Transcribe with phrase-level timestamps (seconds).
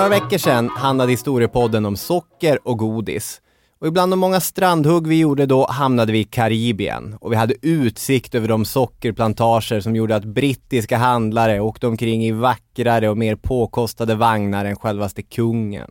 [0.00, 3.40] några veckor sedan handlade historiepodden om socker och godis.
[3.80, 7.54] Och ibland de många strandhugg vi gjorde då hamnade vi i Karibien och vi hade
[7.62, 13.36] utsikt över de sockerplantager som gjorde att brittiska handlare åkte omkring i vackrare och mer
[13.36, 15.90] påkostade vagnar än självaste kungen.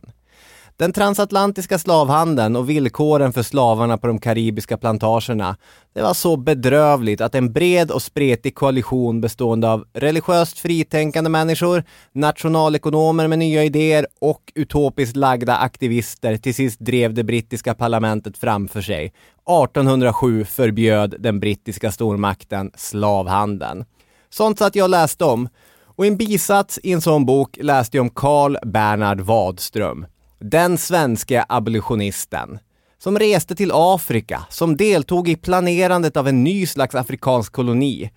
[0.80, 5.56] Den transatlantiska slavhandeln och villkoren för slavarna på de karibiska plantagerna,
[5.92, 11.84] det var så bedrövligt att en bred och spretig koalition bestående av religiöst fritänkande människor,
[12.12, 18.82] nationalekonomer med nya idéer och utopiskt lagda aktivister till sist drev det brittiska parlamentet framför
[18.82, 19.04] sig.
[19.04, 23.84] 1807 förbjöd den brittiska stormakten slavhandeln.
[24.30, 25.48] Sånt satt jag läste om.
[25.84, 30.06] Och i en bisats i en sån bok läste jag om Karl Bernhard Wadström.
[30.44, 32.58] Den svenska abolitionisten
[32.98, 38.10] som reste till Afrika, som deltog i planerandet av en ny slags afrikansk koloni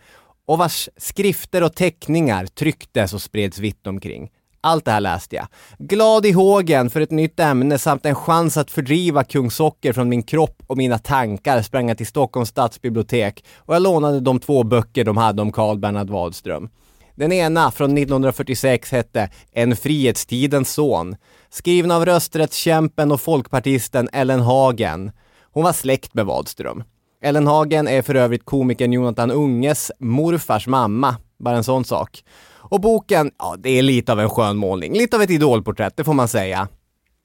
[0.47, 4.29] och vars skrifter och teckningar trycktes och spreds vitt omkring.
[4.61, 5.47] Allt det här läste jag.
[5.79, 10.09] Glad i hågen för ett nytt ämne samt en chans att fördriva kung Socker från
[10.09, 14.63] min kropp och mina tankar sprang jag till Stockholms stadsbibliotek och jag lånade de två
[14.63, 16.69] böcker de hade om Karl Bernhard Wadström.
[17.15, 21.15] Den ena från 1946 hette En frihetstidens son,
[21.53, 25.11] skriven av rösträttskämpen och folkpartisten Ellen Hagen.
[25.51, 26.83] Hon var släkt med Wadström.
[27.23, 32.23] Ellen Hagen är för övrigt komikern Jonathan Unges morfars mamma, bara en sån sak.
[32.57, 36.13] Och boken, ja det är lite av en skönmålning, lite av ett idolporträtt, det får
[36.13, 36.67] man säga.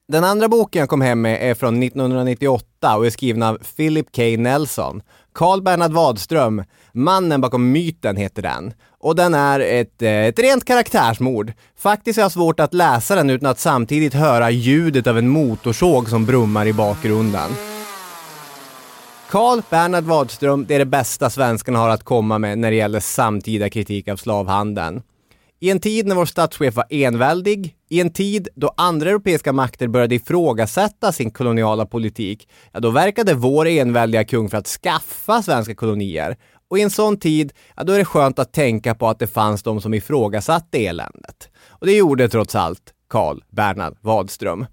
[0.08, 4.06] Den andra boken jag kom hem med är från 1998 och är skriven av Philip
[4.16, 4.22] K.
[4.22, 5.02] Nelson.
[5.38, 8.72] Carl Bernhard Wadström, Mannen bakom myten heter den.
[9.00, 11.52] Och den är ett, eh, ett rent karaktärsmord.
[11.78, 16.08] Faktiskt har jag svårt att läsa den utan att samtidigt höra ljudet av en motorsåg
[16.08, 17.50] som brummar i bakgrunden.
[19.30, 23.00] Carl Bernhard Wadström, det är det bästa svenskarna har att komma med när det gäller
[23.00, 25.02] samtida kritik av slavhandeln.
[25.60, 29.88] I en tid när vår statschef var enväldig, i en tid då andra europeiska makter
[29.88, 35.74] började ifrågasätta sin koloniala politik, ja då verkade vår enväldiga kung för att skaffa svenska
[35.74, 36.36] kolonier.
[36.70, 39.26] Och i en sån tid, ja då är det skönt att tänka på att det
[39.26, 41.48] fanns de som ifrågasatte eländet.
[41.68, 44.66] Och det gjorde trots allt Karl Bernhard Wadström.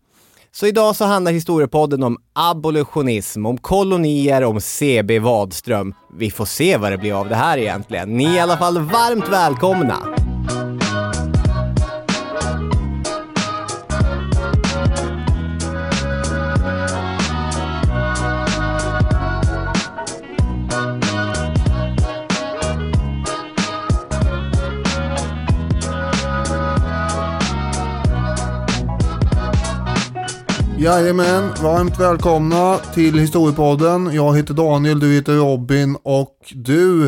[0.51, 5.93] Så idag så handlar historiepodden om abolitionism, om kolonier, om CB Wadström.
[6.17, 8.17] Vi får se vad det blir av det här egentligen.
[8.17, 10.14] Ni är i alla fall varmt välkomna!
[30.85, 34.09] Jajamän, varmt välkomna till Historiepodden.
[34.13, 37.05] Jag heter Daniel, du heter Robin och du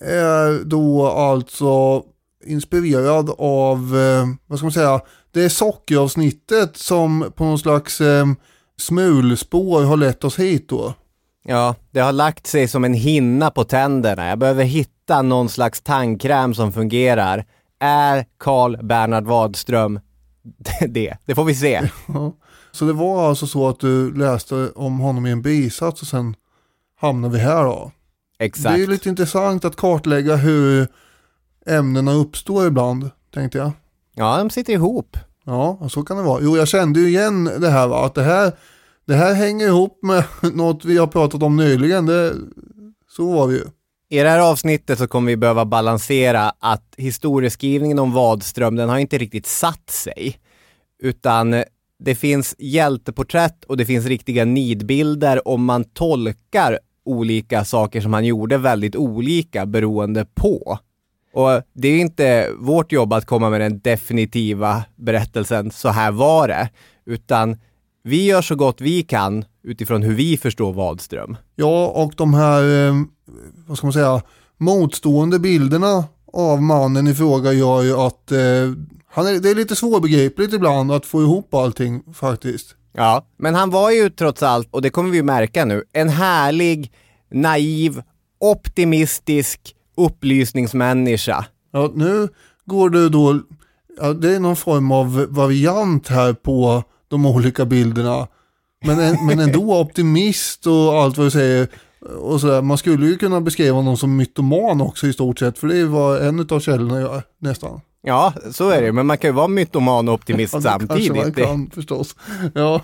[0.00, 2.02] är då alltså
[2.46, 8.26] inspirerad av, eh, vad ska man säga, det är sockeravsnittet som på någon slags eh,
[8.80, 10.94] smulspår har lett oss hit då.
[11.44, 14.28] Ja, det har lagt sig som en hinna på tänderna.
[14.28, 17.44] Jag behöver hitta någon slags tandkräm som fungerar.
[17.80, 20.00] Är Karl Bernhard Wadström
[20.88, 21.16] det?
[21.24, 21.90] Det får vi se.
[22.76, 26.36] Så det var alltså så att du läste om honom i en bisats och sen
[27.00, 27.92] hamnar vi här då.
[28.38, 28.76] Exakt.
[28.76, 30.88] Det är lite intressant att kartlägga hur
[31.66, 33.72] ämnena uppstår ibland, tänkte jag.
[34.14, 35.16] Ja, de sitter ihop.
[35.44, 36.40] Ja, så kan det vara.
[36.42, 38.52] Jo, jag kände ju igen det här va, att det här,
[39.06, 42.06] det här hänger ihop med något vi har pratat om nyligen.
[42.06, 42.34] Det,
[43.16, 43.64] så var det ju.
[44.08, 48.98] I det här avsnittet så kommer vi behöva balansera att historieskrivningen om Wadström, den har
[48.98, 50.38] inte riktigt satt sig.
[51.02, 51.64] Utan
[51.98, 58.24] det finns hjälteporträtt och det finns riktiga nidbilder om man tolkar olika saker som han
[58.24, 60.78] gjorde väldigt olika beroende på.
[61.32, 66.48] Och det är inte vårt jobb att komma med den definitiva berättelsen, så här var
[66.48, 66.68] det,
[67.06, 67.56] utan
[68.02, 71.36] vi gör så gott vi kan utifrån hur vi förstår Wadström.
[71.54, 72.94] Ja, och de här, eh,
[73.66, 74.22] vad ska man säga,
[74.56, 78.38] motstående bilderna av mannen i fråga gör ju att eh,
[79.16, 82.74] han är, det är lite svårbegripligt ibland att få ihop allting faktiskt.
[82.92, 86.92] Ja, men han var ju trots allt, och det kommer vi märka nu, en härlig,
[87.30, 88.02] naiv,
[88.40, 91.44] optimistisk upplysningsmänniska.
[91.72, 92.28] Ja, nu
[92.64, 93.40] går du då,
[94.00, 98.28] ja, det är någon form av variant här på de olika bilderna.
[98.84, 101.68] Men, men ändå optimist och allt vad du säger.
[102.20, 105.66] Och så Man skulle ju kunna beskriva honom som mytoman också i stort sett, för
[105.66, 107.80] det var en av källorna jag, nästan.
[108.08, 111.16] Ja, så är det, men man kan ju vara mytoman och optimist ja, samtidigt.
[111.16, 112.16] man kan förstås.
[112.54, 112.80] Ja,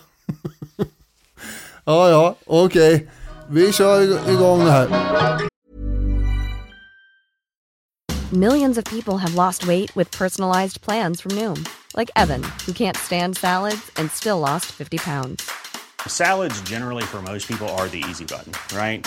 [1.85, 2.95] ja, ja okej.
[2.95, 3.07] Okay.
[3.49, 4.89] Vi kör igång det här.
[8.31, 11.65] Millions of people have lost weight with personalized plans from Noom.
[11.97, 15.51] Like Evan, who can't stand salads and still lost 50 pounds.
[16.07, 19.07] Salads, generally, for most people, are the easy button, right?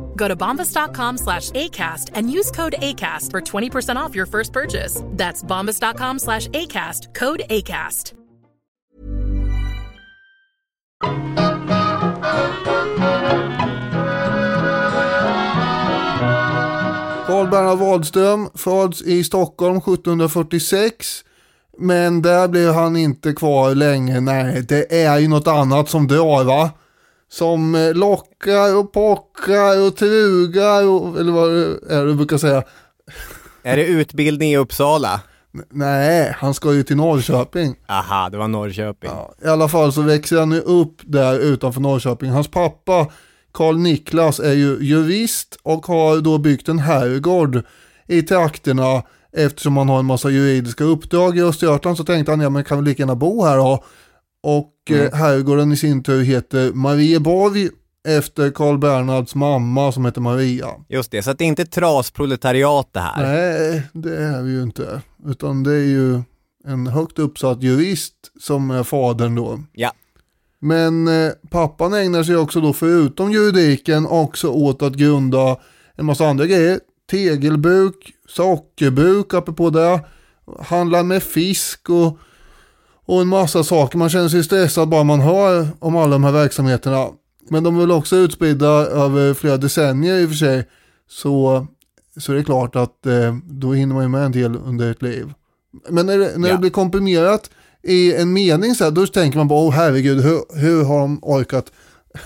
[0.15, 5.01] Go to bombas.com slash ACAST and use code ACAST for 20% off your first purchase.
[5.07, 8.13] That's bombas.com slash ACAST, code ACAST.
[17.31, 21.23] Carl Bernhard Wadström föds i Stockholm 1746.
[21.77, 24.19] Men där blev han inte kvar länge.
[24.19, 26.69] Nej, det är ju något annat som drar va?
[27.31, 32.63] Som eh, lockar och pockar och trugar och, eller vad det är du brukar säga.
[33.63, 35.21] Är det utbildning i Uppsala?
[35.69, 37.75] Nej, han ska ju till Norrköping.
[37.87, 39.09] Aha, det var Norrköping.
[39.13, 42.29] Ja, I alla fall så växer han ju upp där utanför Norrköping.
[42.29, 43.07] Hans pappa
[43.51, 47.63] Karl Niklas är ju jurist och har då byggt en herrgård
[48.07, 52.49] i trakterna eftersom han har en massa juridiska uppdrag i Östergötland så tänkte han ja
[52.49, 53.83] men kan vi lika gärna bo här då.
[54.43, 57.69] Och eh, herrgården i sin tur heter Marieborg
[58.07, 60.67] efter Karl Bernhards mamma som heter Maria.
[60.89, 63.23] Just det, så att det är inte trasproletariat det här.
[63.23, 65.01] Nej, det är vi ju inte.
[65.25, 66.21] Utan det är ju
[66.65, 69.63] en högt uppsatt jurist som är fadern då.
[69.73, 69.91] Ja.
[70.59, 75.57] Men eh, pappan ägnar sig också då förutom juridiken också åt att grunda
[75.95, 76.79] en massa andra grejer.
[77.11, 79.99] Tegelbruk, sockerbruk apropå det.
[80.59, 82.17] Handlar med fisk och,
[83.11, 83.97] och en massa saker.
[83.97, 87.07] Man känner sig stressad bara man hör om alla de här verksamheterna.
[87.49, 90.67] Men de är väl också utspridda över flera decennier i och för sig.
[91.09, 91.67] Så,
[92.19, 95.01] så det är klart att eh, då hinner man ju med en del under ett
[95.01, 95.33] liv.
[95.89, 96.53] Men när, det, när Ja.
[96.53, 97.49] det blir komprimerat
[97.83, 101.19] i en mening så här, då tänker man bara, åh herregud, hur, hur har de
[101.21, 101.65] orkat?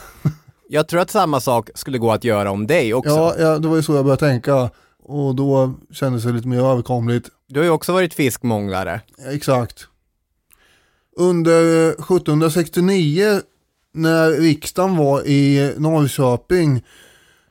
[0.69, 3.09] Jag tror att samma sak skulle gå att göra om dig också.
[3.09, 4.69] Ja, ja, det var ju så jag började tänka.
[5.03, 7.29] Och då kändes det lite mer överkomligt.
[7.47, 9.01] Du har ju också varit fiskmånglare.
[9.25, 9.87] Ja, Exakt.
[11.17, 13.41] Under 1769
[13.93, 16.83] när riksdagen var i Norrköping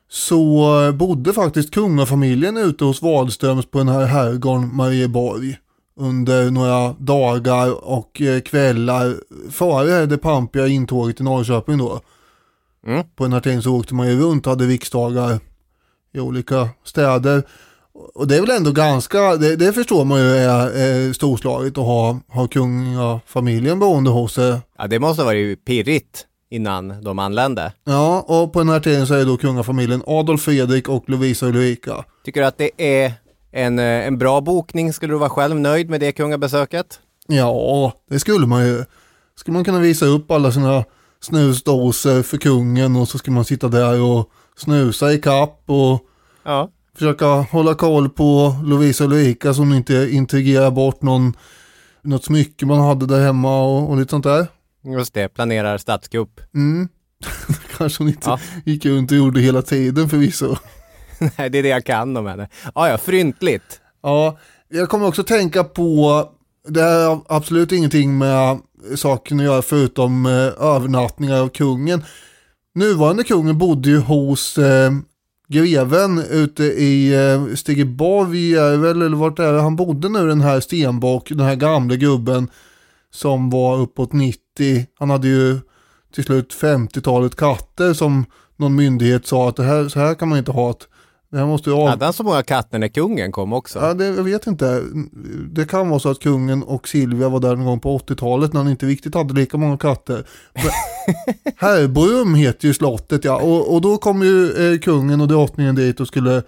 [0.09, 5.59] så bodde faktiskt kungafamiljen ute hos Wahlströms på den här herrgården Marieborg
[5.97, 9.17] under några dagar och eh, kvällar
[9.51, 12.01] före det pampiga intåget till Norrköping då.
[12.87, 13.05] Mm.
[13.17, 15.41] På den här tiden så åkte man ju runt och hade riksdagar
[16.13, 17.43] i olika städer.
[17.95, 21.85] Och det är väl ändå ganska, det, det förstår man ju är, är storslaget att
[21.85, 24.59] ha, ha kungafamiljen boende hos sig.
[24.79, 27.73] Ja, det måste ha varit pirrigt innan de anlände.
[27.85, 32.05] Ja, och på den här tiden så är då kungafamiljen Adolf Fredrik och Lovisa Ulrika.
[32.25, 33.13] Tycker du att det är
[33.53, 34.93] en, eh, en bra bokning?
[34.93, 37.01] Skulle du vara själv nöjd med det kungabesöket?
[37.27, 38.85] Ja, det skulle man ju.
[39.37, 40.85] Skulle man kunna visa upp alla sina
[41.21, 46.01] snusdosor för kungen och så skulle man sitta där och snusa i kapp och
[46.45, 46.71] Ja.
[46.95, 51.37] Försöka hålla koll på Lovisa Ulrika som inte intrigerar bort någon,
[52.03, 54.47] något smycke man hade där hemma och, och lite sånt där.
[54.85, 56.41] Just det, planerar statskupp.
[56.55, 56.89] Mm.
[57.77, 58.39] Kanske hon inte Ja.
[58.65, 60.57] gick runt och gjorde hela tiden förvisso.
[61.39, 62.49] Nej, det är det jag kan om henne.
[62.75, 63.81] Ja, ja, fryntligt.
[64.03, 66.25] Ja, jag kommer också tänka på,
[66.69, 68.59] det här har absolut ingenting med
[68.97, 70.33] saken att göra förutom eh,
[70.67, 72.05] övernattningar av kungen.
[72.75, 74.93] Nuvarande kungen bodde ju hos eh,
[75.55, 80.41] greven ute i eh, Stegeborg, är väl, eller vart är det han bodde nu den
[80.41, 82.49] här Stenbock, den här gamle gubben
[83.11, 84.87] som var uppåt 90.
[84.99, 85.59] Han hade ju
[86.15, 88.25] till slut 50-talet katter som
[88.57, 90.87] någon myndighet sa att det här, så här kan man inte ha det.
[91.39, 91.89] Här måste ju av...
[91.89, 93.79] Hade han så många katter när kungen kom också?
[93.79, 94.83] Ja, det, jag vet inte.
[95.51, 98.61] Det kan vara så att kungen och Silvia var där någon gång på 80-talet när
[98.61, 100.27] han inte riktigt hade lika många katter.
[100.55, 100.65] Men,
[101.57, 103.37] Herrbrum heter ju slottet ja.
[103.37, 106.43] Och, och då kom ju eh, kungen och drottningen dit och skulle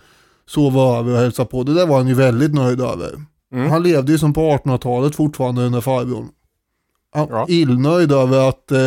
[0.48, 1.62] sova över och hälsa på.
[1.62, 3.10] Det där var han ju väldigt nöjd över.
[3.52, 3.70] Mm.
[3.70, 6.28] Han levde ju som på 1800-talet fortfarande den där farbrorn.
[7.14, 7.46] Han Ja.
[7.48, 8.78] illnöjd över att eh,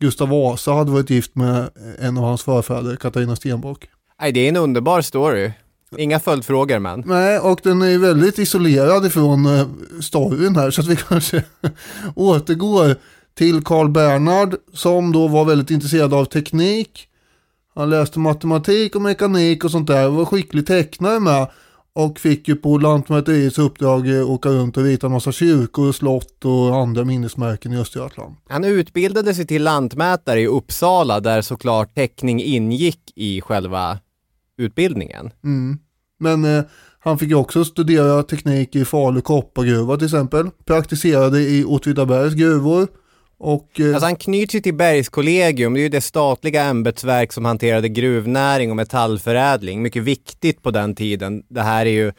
[0.00, 3.88] Gustav Vasa hade varit gift med en av hans förfäder, Katarina Stenbock.
[4.20, 5.52] Nej, det är en underbar story.
[5.98, 7.02] Inga följdfrågor men.
[7.06, 9.66] Nej, och den är väldigt isolerad ifrån eh,
[10.00, 11.42] storyn här så att vi kanske
[12.14, 12.96] återgår
[13.34, 17.08] till Karl Bernhard som då var väldigt intresserad av teknik.
[17.74, 21.46] Han läste matematik och mekanik och sånt där och var skicklig tecknare med
[21.92, 25.94] och fick ju på Lantmäteriets uppdrag eh, åka runt och rita en massa kyrkor och
[25.94, 28.34] slott och andra minnesmärken i Östergötland.
[28.48, 33.98] Han utbildade sig till lantmätare i Uppsala där såklart teckning ingick i själva
[34.58, 35.30] utbildningen.
[35.44, 35.78] Mm.
[36.20, 36.64] Men eh,
[36.98, 40.50] han fick ju också studera teknik i Falu koppargruva till exempel.
[40.64, 42.88] Praktiserade i Åtvidabergs gruvor.
[43.38, 47.44] Och eh, Alltså han knyts ju till Bergskollegium, det är ju det statliga ämbetsverk som
[47.44, 49.82] hanterade gruvnäring och metallförädling.
[49.82, 51.42] Mycket viktigt på den tiden.
[51.48, 52.12] Det här är ju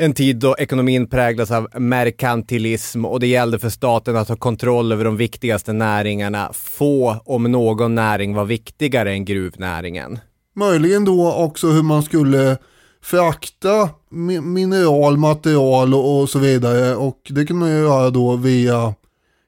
[0.00, 4.92] en tid då ekonomin präglas av merkantilism och det gällde för staten att ha kontroll
[4.92, 6.50] över de viktigaste näringarna.
[6.54, 10.18] Få, om någon näring, var viktigare än gruvnäringen.
[10.58, 12.56] Möjligen då också hur man skulle
[13.02, 16.96] frakta mi- mineral, material och, och så vidare.
[16.96, 18.94] Och det kan man ju göra då via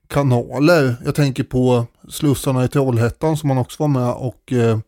[0.08, 0.96] kanaler.
[1.04, 4.78] Jag tänker på slussarna i Trollhättan som han också var med och eh,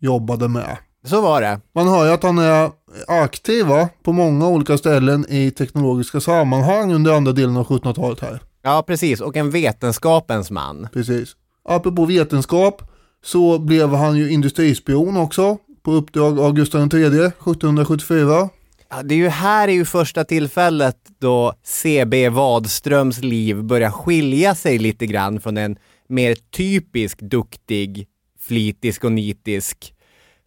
[0.00, 0.76] jobbade med.
[1.06, 1.60] Så var det.
[1.74, 2.70] Man hör ju att han är
[3.08, 3.88] aktiv va?
[4.02, 8.40] på många olika ställen i teknologiska sammanhang under andra delen av 1700-talet här.
[8.62, 9.20] Ja, precis.
[9.20, 10.88] Och en vetenskapens man.
[10.92, 11.36] Precis.
[11.68, 12.82] Apropå vetenskap
[13.24, 18.48] så blev han ju industrispion också på uppdrag av Gustav III 1774.
[18.90, 24.54] Ja, det är ju här är ju första tillfället då CB Wadströms liv börjar skilja
[24.54, 25.76] sig lite grann från en
[26.08, 28.06] mer typisk duktig,
[28.40, 29.94] flitisk och nitisk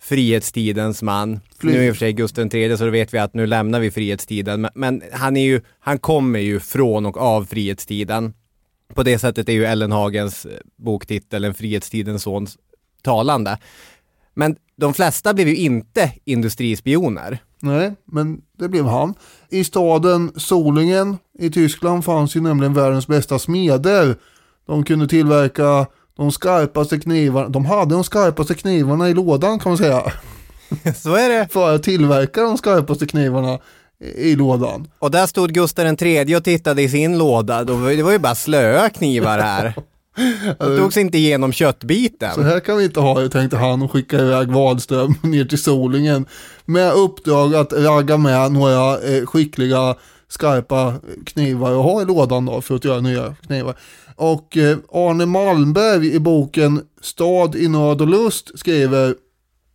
[0.02, 1.40] frihetstidens man.
[1.60, 3.46] Fly- Nu är i och för sig Gustav III så då vet vi att nu
[3.48, 4.62] lämnar vi frihetstiden.
[4.62, 8.34] Men, men han är ju, han kommer ju från och av frihetstiden.
[8.94, 12.48] På det sättet är ju Ellen Hagens eh, boktitel En frihetstidens son
[13.02, 13.58] talande.
[14.34, 17.40] Men de flesta blev ju inte industrispioner.
[17.60, 19.14] Nej, men det blev han.
[19.50, 24.16] I staden Solingen i Tyskland fanns ju nämligen världens bästa smeder.
[24.68, 25.86] De kunde tillverka
[26.18, 27.50] de skarpaste knivarna.
[27.50, 30.04] De hade de skarpaste knivarna i lådan kan man säga.
[30.96, 31.48] Så är det.
[31.52, 33.60] För att tillverka de skarpaste knivarna
[34.00, 34.88] i lådan.
[35.00, 37.64] Och där stod Gustav III och tittade i sin låda.
[37.64, 37.74] Det
[38.04, 39.74] var ju bara slöa knivar här.
[40.60, 42.34] De tog sig inte igenom köttbiten.
[42.34, 45.62] Så här kan vi inte ha det tänkte han och skickade iväg Wadström ner till
[45.62, 46.26] Solingen.
[46.66, 49.96] Med uppdrag att ragga med några eh, skickliga
[50.30, 50.94] skarpa
[51.26, 53.76] knivar att ha i lådan då för att göra nya knivar.
[54.16, 59.16] Och eh, Arne Malmberg i boken Stad i nöd och lust skriver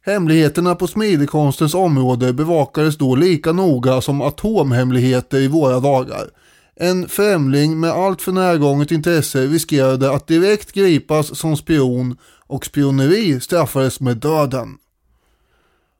[0.07, 6.29] Hemligheterna på smidekonstens område bevakades då lika noga som atomhemligheter i våra dagar.
[6.77, 13.41] En främling med allt för närgånget intresse riskerade att direkt gripas som spion och spioneri
[13.41, 14.77] straffades med döden.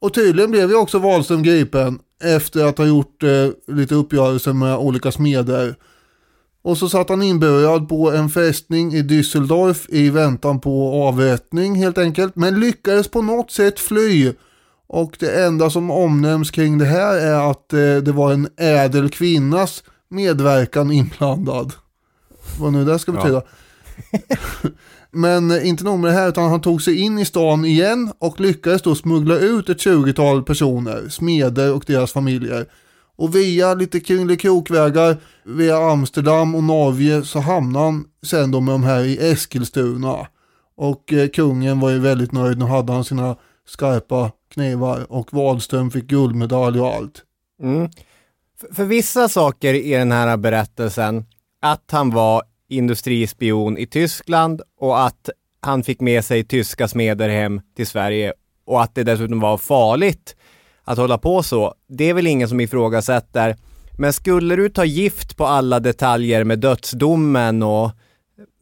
[0.01, 4.77] Och tydligen blev ju också Wahlström gripen efter att ha gjort eh, lite uppgörelser med
[4.77, 5.75] olika smeder.
[6.63, 11.99] Och så satt han inburad på en fästning i Düsseldorf i väntan på avrättning helt
[11.99, 12.37] enkelt.
[12.37, 14.33] Men lyckades på något sätt fly.
[14.87, 19.09] Och det enda som omnämns kring det här är att eh, det var en ädel
[19.09, 21.73] kvinnas medverkan inblandad.
[22.61, 23.43] Vad nu det ska betyda.
[25.11, 28.13] Men eh, inte nog med det här utan han tog sig in i stan igen
[28.19, 32.67] och lyckades då smuggla ut ett 20-tal personer, smeder och deras familjer.
[33.17, 38.85] Och via lite kringelikrokvägar, via Amsterdam och Norge så hamnade han sen då med de
[38.85, 40.27] här i Eskilstuna.
[40.77, 45.91] Och eh, kungen var ju väldigt nöjd, nu hade han sina skarpa knivar och Wahlström
[45.91, 47.23] fick guldmedalj och allt.
[47.63, 47.89] Mm.
[48.63, 51.25] För, för vissa saker i den här berättelsen,
[51.63, 57.61] att han var industrispion i Tyskland och att han fick med sig tyska smeder hem
[57.77, 58.33] till Sverige
[58.67, 60.37] och att det dessutom var farligt
[60.85, 63.57] att hålla på så, det är väl ingen som ifrågasätter.
[63.99, 67.91] Men skulle du ta gift på alla detaljer med dödsdomen och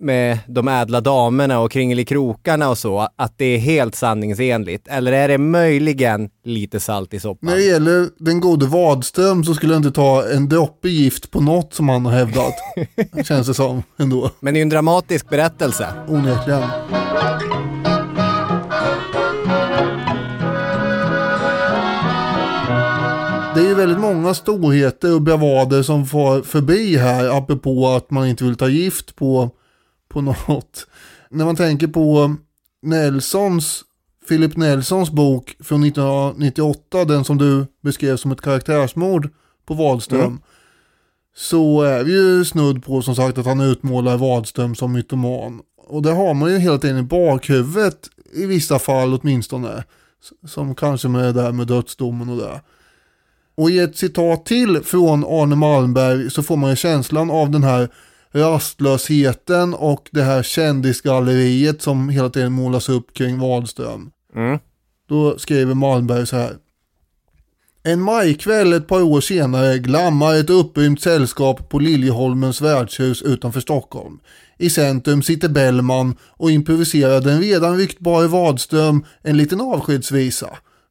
[0.01, 4.89] med de ädla damerna och kringelikrokarna och så, att det är helt sanningsenligt?
[4.89, 7.51] Eller är det möjligen lite salt i soppan?
[7.51, 11.41] När det gäller den gode Wadström så skulle jag inte ta en droppe gift på
[11.41, 12.55] något som han har hävdat.
[13.27, 14.31] Känns det som ändå.
[14.41, 15.87] Men det är ju en dramatisk berättelse.
[16.09, 16.63] Onekligen.
[23.81, 28.69] väldigt många storheter och bravader som får förbi här, apropå att man inte vill ta
[28.69, 29.51] gift på,
[30.11, 30.87] på något.
[31.31, 32.37] När man tänker på
[32.83, 33.85] Nelsons,
[34.29, 39.29] Philip Nelsons bok från 1998, den som du beskrev som ett karaktärsmord
[39.67, 40.21] på Wadström.
[40.21, 40.41] Mm.
[41.37, 45.61] Så är vi ju snudd på som sagt att han utmålar Wadström som mytoman.
[45.77, 49.85] Och det har man ju hela tiden i bakhuvudet i vissa fall åtminstone.
[50.47, 52.61] Som kanske med det där med dödsdomen och det.
[53.55, 57.63] Och i ett citat till från Arne Malmberg så får man ju känslan av den
[57.63, 57.89] här
[58.33, 64.11] rastlösheten och det här kändisgalleriet som hela tiden målas upp kring Wadström.
[64.35, 64.59] Mm.
[65.09, 66.57] Då skriver Malmberg så här.
[67.83, 74.19] En majkväll ett par år senare glammar ett upprymt sällskap på Liljeholmens värdshus utanför Stockholm.
[74.59, 80.49] I centrum sitter Bellman och improviserar den redan ryktbare Wadström en liten avskedsvisa.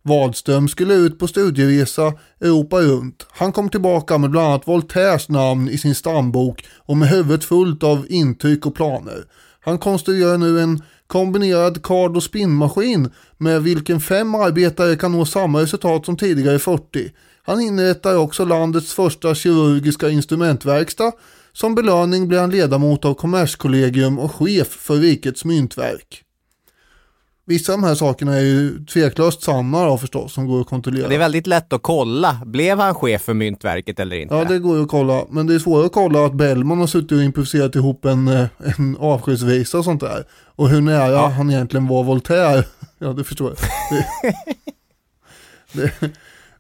[0.09, 3.27] Wadström skulle ut på studieresa Europa runt.
[3.31, 7.83] Han kom tillbaka med bland annat Voltaires namn i sin stambok och med huvudet fullt
[7.83, 9.23] av intryck och planer.
[9.61, 15.61] Han konstruerar nu en kombinerad kard och spinnmaskin med vilken fem arbetare kan nå samma
[15.61, 17.11] resultat som tidigare 40.
[17.43, 21.11] Han inrättar också landets första kirurgiska instrumentverkstad.
[21.53, 26.23] Som belöning blir han ledamot av Kommerskollegium och chef för Rikets myntverk.
[27.49, 31.07] Vissa av de här sakerna är ju tveklöst sanna då förstås, som går att kontrollera.
[31.07, 32.41] Det är väldigt lätt att kolla.
[32.45, 34.35] Blev han chef för Myntverket eller inte?
[34.35, 35.25] Ja, det går ju att kolla.
[35.29, 38.45] Men det är svårare att kolla att Bellman har suttit och improviserat ihop en, eh,
[38.77, 40.23] en avskedsvisa och sånt där.
[40.55, 41.27] Och hur nära Ja.
[41.27, 42.63] han egentligen var Voltaire.
[43.01, 43.57] Ja, det förstår jag.
[43.91, 44.05] Det,
[46.01, 46.11] det,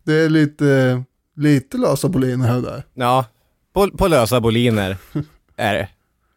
[0.03, 1.03] det är lite,
[1.35, 2.83] lite lösa boliner här och där.
[2.93, 3.25] Ja,
[3.73, 4.97] på, på lösa boliner
[5.55, 5.87] är det.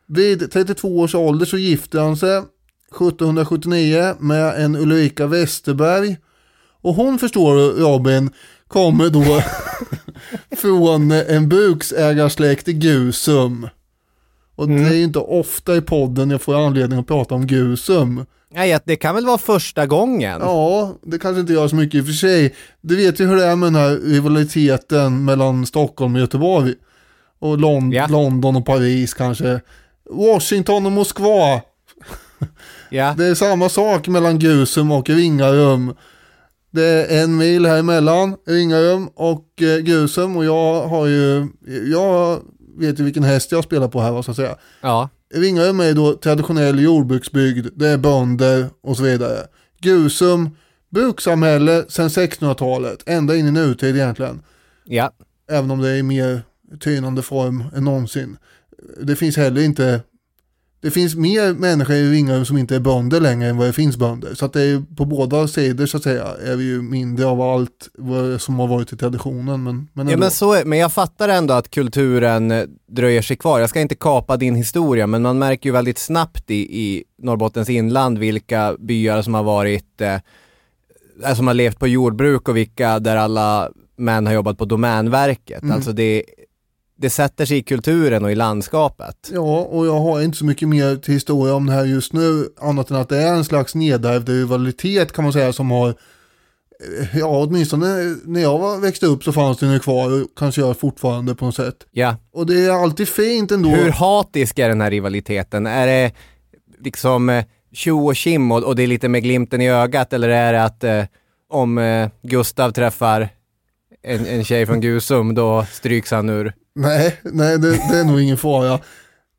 [0.07, 2.43] Vid 32 års ålder så gifte han sig
[2.95, 6.17] 1779 med en Ulrika Westerberg.
[6.83, 8.31] Och hon förstår Robin,
[8.69, 9.43] kommer då
[10.57, 13.69] från en bruksägarsläkt i Gusum.
[14.57, 18.27] Och det är ju inte ofta i podden jag får anledning att prata om Gusum.
[18.55, 20.39] Nej, det kan väl vara första gången?
[20.41, 22.55] Ja, det kanske inte gör så mycket i och för sig.
[22.81, 26.75] Du vet ju hur det är med den här rivaliteten mellan Stockholm och Göteborg.
[27.39, 28.07] Och Lon- Ja.
[28.07, 29.61] London och Paris kanske.
[30.11, 31.61] Washington och Moskva.
[32.93, 33.15] Ja.
[33.19, 35.95] Det är samma sak mellan Gusum och Ringarum.
[36.71, 41.49] Det är en mil här emellan Ringarum och eh, Gusum och jag har ju,
[41.93, 42.41] jag
[42.79, 44.57] vet ju vilken häst jag spelar på här vad ska jag säga.
[44.81, 45.09] ja.
[45.35, 49.39] Ringarum är då traditionell jordbruksbygd, det är bönder och så vidare.
[49.81, 50.51] Gusum,
[50.91, 54.43] brukssamhälle sedan 1600-talet, ända in i nutid egentligen.
[54.85, 55.11] Ja.
[55.51, 56.43] Även om det är i mer
[56.81, 58.37] tynande form än någonsin.
[59.03, 60.01] Det finns heller inte,
[60.83, 63.97] det finns mer människor i Ringarum som inte är bönder längre än vad det finns
[63.97, 64.35] bönder.
[64.35, 67.41] Så att det är på båda sidor så att säga är vi ju mindre av
[67.41, 67.89] allt
[68.39, 69.63] som har varit i traditionen.
[69.63, 73.37] Men, men Ja men så är, men jag fattar ändå att kulturen eh, dröjer sig
[73.37, 73.61] kvar.
[73.61, 77.71] Jag ska inte kapa din historia men man märker ju väldigt snabbt i, i Norrbottens
[77.71, 80.15] inland vilka byar som har varit, eh,
[81.25, 85.63] eh, som har levt på jordbruk och vilka där alla män har jobbat på domänverket.
[85.63, 85.75] Mm.
[85.75, 86.25] Alltså det,
[87.03, 89.31] det sätter sig i kulturen och i landskapet.
[89.33, 92.49] Ja, och jag har inte så mycket mer till historia om det här just nu,
[92.61, 97.19] annat än att det är en slags nedärvd rivalitet kan man säga som har, eh,
[97.19, 100.75] ja åtminstone när jag var, växte upp så fanns den ju kvar och kanske gör
[100.75, 101.77] fortfarande på något sätt.
[101.91, 102.17] Ja.
[102.33, 103.69] Och det är alltid fint ändå.
[103.69, 105.67] Hur hatisk är den här rivaliteten?
[105.67, 106.13] Är det
[106.79, 110.29] liksom eh, tjo och kim och, och det är lite med glimten i ögat eller
[110.29, 111.05] är det att eh,
[111.51, 113.29] om eh, Gustav träffar
[114.03, 116.55] en, en tjej från Gusum då stryks han ur?
[116.75, 118.79] Nej, nej det, det är nog ingen fara.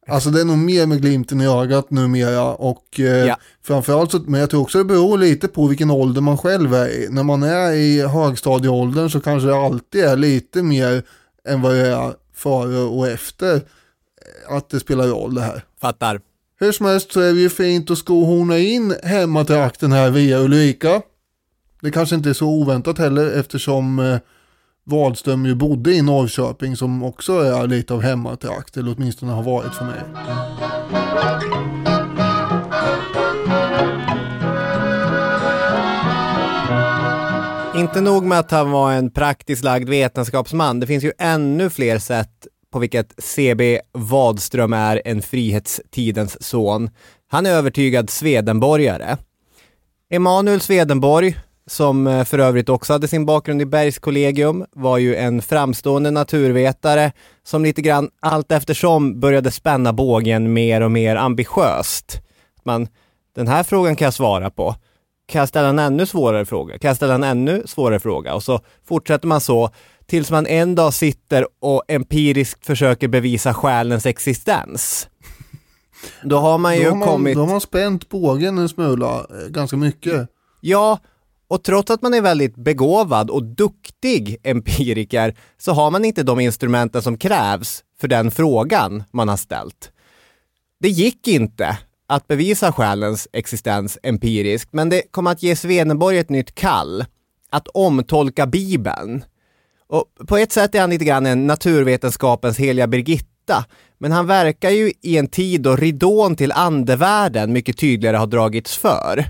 [0.08, 3.38] Alltså det är nog mer med glimten i ögat numera och eh, Ja.
[3.65, 6.88] framförallt så, men jag tror också det beror lite på vilken ålder man själv är
[6.88, 7.08] i.
[7.10, 11.04] När man är i högstadieåldern så kanske det alltid är lite mer
[11.48, 15.63] än vad det är före och efter eh, att det spelar roll det här.
[15.82, 16.22] Fattar.
[16.60, 21.02] Hur som helst så är det ju fint att skohorna in hemmatrakten här via Ulrika.
[21.82, 24.17] Det kanske inte är så oväntat heller eftersom eh,
[24.86, 29.76] Wadström ju bodde i Norrköping som också är lite av hemmatrakt, eller åtminstone har varit
[29.76, 30.02] för mig.
[37.76, 42.00] Inte nog med att han var en praktiskt lagd vetenskapsman, det finns ju ännu fler
[42.00, 46.89] sätt på vilket CB Wadström är en frihetstidens son.
[47.28, 49.17] Han är övertygad Swedenborgare.
[50.10, 55.41] Emanuel Swedenborg, som eh, för övrigt också hade sin bakgrund i Bergskollegium, var ju en
[55.41, 57.12] framstående naturvetare
[57.43, 62.21] som lite grann allt eftersom började spänna bågen mer och mer ambitiöst.
[62.63, 62.88] Man,
[63.36, 64.76] den här frågan kan jag svara på.
[65.26, 66.80] Kan jag ställa en ännu svårare fråga?
[66.80, 68.34] Kan jag ställa en ännu svårare fråga?
[68.34, 69.69] Och så fortsätter man så
[70.06, 75.08] tills man en dag sitter och empiriskt försöker bevisa själens existens.
[76.23, 77.36] Då har man ju Då har man, kommit...
[77.36, 80.30] då har man spänt bågen en smula, eh, ganska mycket.
[80.62, 80.99] Ja,
[81.47, 86.39] och trots att man är väldigt begåvad och duktig empiriker så har man inte de
[86.39, 89.91] instrumenten som krävs för den frågan man har ställt.
[90.79, 91.77] Det gick inte
[92.08, 97.06] att bevisa själens existens empiriskt, men det kom att ge Swedenborg ett nytt kall.
[97.49, 99.23] Att omtolka Bibeln.
[99.88, 103.65] Och på ett sätt är han lite grann en naturvetenskapens heliga Birgitta,
[103.97, 108.77] men han verkar ju i en tid då ridån till andevärlden mycket tydligare har dragits
[108.77, 109.25] för.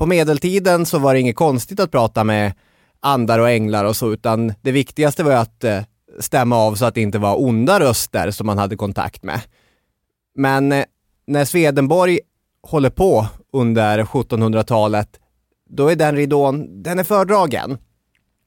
[0.00, 2.52] På medeltiden så var det inget konstigt att prata med
[3.00, 5.80] andar och änglar och så, utan det viktigaste var ju att eh,
[6.20, 9.40] stämma av så att det inte var onda röster som man hade kontakt med.
[10.34, 10.84] Men eh,
[11.26, 12.20] när Swedenborg
[12.62, 15.08] håller på under 1700-talet,
[15.70, 17.78] då är den ridån, den är fördragen.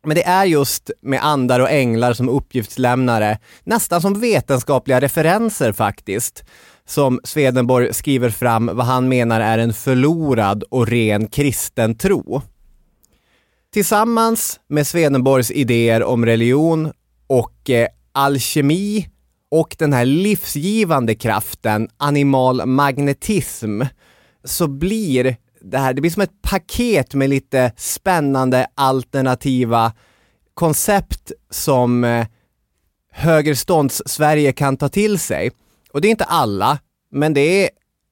[0.05, 6.43] Men det är just med andar och änglar som uppgiftslämnare, nästan som vetenskapliga referenser faktiskt,
[6.87, 12.41] som Swedenborg skriver fram vad han menar är en förlorad och ren kristen tro.
[13.73, 16.91] Tillsammans med Swedenborgs idéer om religion
[17.27, 19.09] och eh, alkemi
[19.51, 23.81] och den här livsgivande kraften animal magnetism
[24.43, 29.93] så blir det här, det blir som ett paket med lite spännande alternativa
[30.53, 32.25] koncept som eh,
[33.11, 35.51] högerstånds-Sverige kan ta till sig.
[35.93, 36.79] Och det är inte alla,
[37.11, 37.69] men det är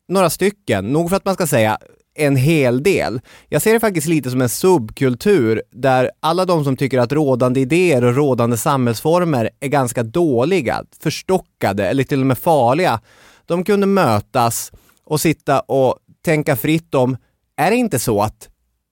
[0.08, 1.78] några stycken, nog för att man ska säga
[2.15, 3.22] en hel del.
[3.50, 7.60] Jag ser det faktiskt lite som en subkultur där alla de som tycker att rådande
[7.60, 13.00] idéer och rådande samhällsformer är ganska dåliga, förstockade eller till och med farliga,
[13.46, 14.72] de kunde mötas
[15.06, 17.17] och sitta och tänka fritt om,
[17.58, 18.50] är det inte så att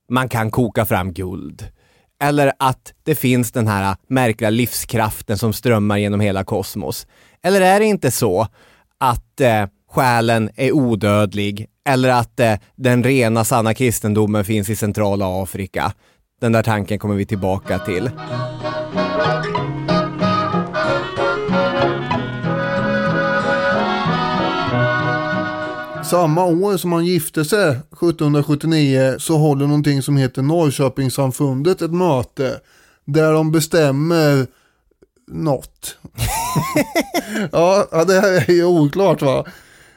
[0.10, 1.67] man kan koka fram guld?
[2.21, 7.08] Eller att det finns den här märkliga livskraften som strömmar genom hela kosmos?
[7.41, 8.47] Eller är det inte så
[8.99, 15.43] att eh, själen är odödlig eller att eh, den rena sanna kristendomen finns i centrala
[15.43, 15.93] Afrika.
[16.41, 18.09] Den där tanken kommer vi tillbaka till.
[26.03, 32.59] Samma år som han gifte sig, 1779, så håller någonting som heter Norrköpingssamfundet ett möte
[33.05, 34.47] där de bestämmer
[35.30, 35.98] något.
[37.52, 39.46] ja, det här är ju oklart va.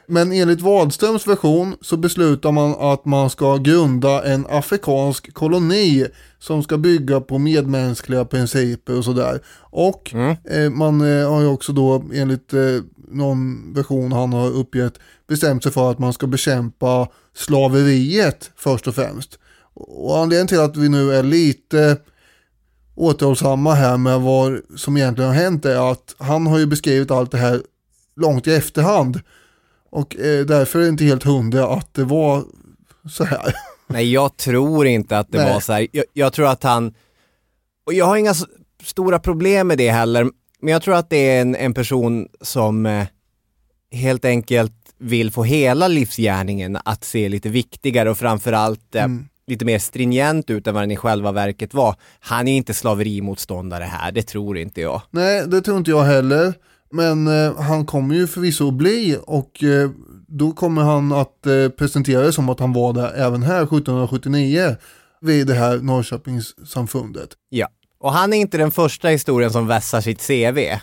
[0.07, 6.07] Men enligt Wadströms version så beslutar man att man ska grunda en afrikansk koloni
[6.39, 9.39] som ska bygga på medmänskliga principer och sådär.
[9.59, 10.13] Och
[10.49, 12.59] eh, man eh, har ju också då enligt eh,
[13.07, 14.93] någon version han har uppgett
[15.27, 19.39] bestämt sig för att man ska bekämpa slaveriet först och främst.
[19.73, 21.97] Och anledningen till att vi nu är lite
[22.95, 27.31] återhållsamma här med vad som egentligen har hänt är att han har ju beskrivit allt
[27.31, 27.61] det här
[28.15, 29.19] långt i efterhand.
[29.89, 32.43] Och eh, därför är det inte helt hundra att det var
[33.09, 33.55] så här.
[33.87, 35.53] Nej, jag tror inte att det Nej.
[35.53, 35.87] var så här.
[35.91, 36.93] Jag, jag tror att han,
[37.85, 38.33] och jag har inga
[38.83, 40.29] stora problem med det heller,
[40.61, 43.05] men jag tror att det är en, en person som eh,
[43.91, 49.07] helt enkelt vill få hela livsgärningen att se lite viktigare och framförallt eh,
[49.47, 51.95] lite mer stringent ut än vad den i själva verket var.
[52.19, 55.01] Han är inte slaverimotståndare här, det tror inte jag.
[55.11, 56.53] Nej, det tror inte jag heller.
[56.91, 59.89] Men eh, han kommer ju förvisso att bli och eh,
[60.27, 64.75] då kommer han att eh, presentera det som att han var där även här 1779
[65.21, 67.29] vid det här Norrköpingssamfundet.
[67.49, 67.67] Ja.
[67.99, 70.59] Och han är inte den första historien som vässar sitt CV.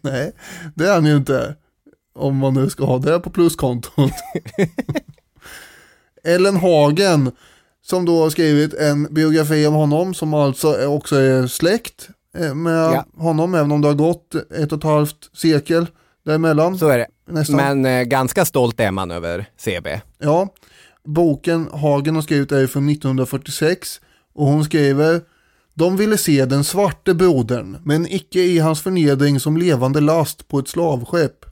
[0.00, 0.32] Nej,
[0.74, 1.54] det är han ju inte.
[2.14, 4.12] Om man nu ska ha det på pluskontot.
[6.24, 7.30] Ellen Hagen,
[7.82, 12.08] som då har skrivit en biografi om honom som alltså också är släkt
[12.38, 13.04] eh, med Ja.
[13.16, 15.86] honom, även om det har gått ett och ett halvt sekel
[16.24, 16.78] däremellan.
[16.78, 17.06] Så är det.
[17.30, 17.56] Nästan.
[17.56, 20.00] Men eh, ganska stolt är man över CB.
[20.18, 20.48] Ja,
[21.04, 24.00] boken Hagen har skrivit är från 1946
[24.34, 25.20] och hon skriver
[25.74, 30.58] De ville se den svarte brodern, men icke i hans förnedring som levande last på
[30.58, 31.44] ett slavskepp,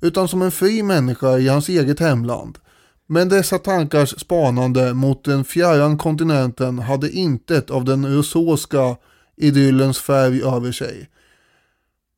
[0.00, 2.58] utan som en fri människa i hans eget hemland.
[3.06, 8.96] Men dessa tankars spanande mot den fjärran kontinenten hade intet av den rousseauska
[9.36, 11.08] idyllens färg över sig.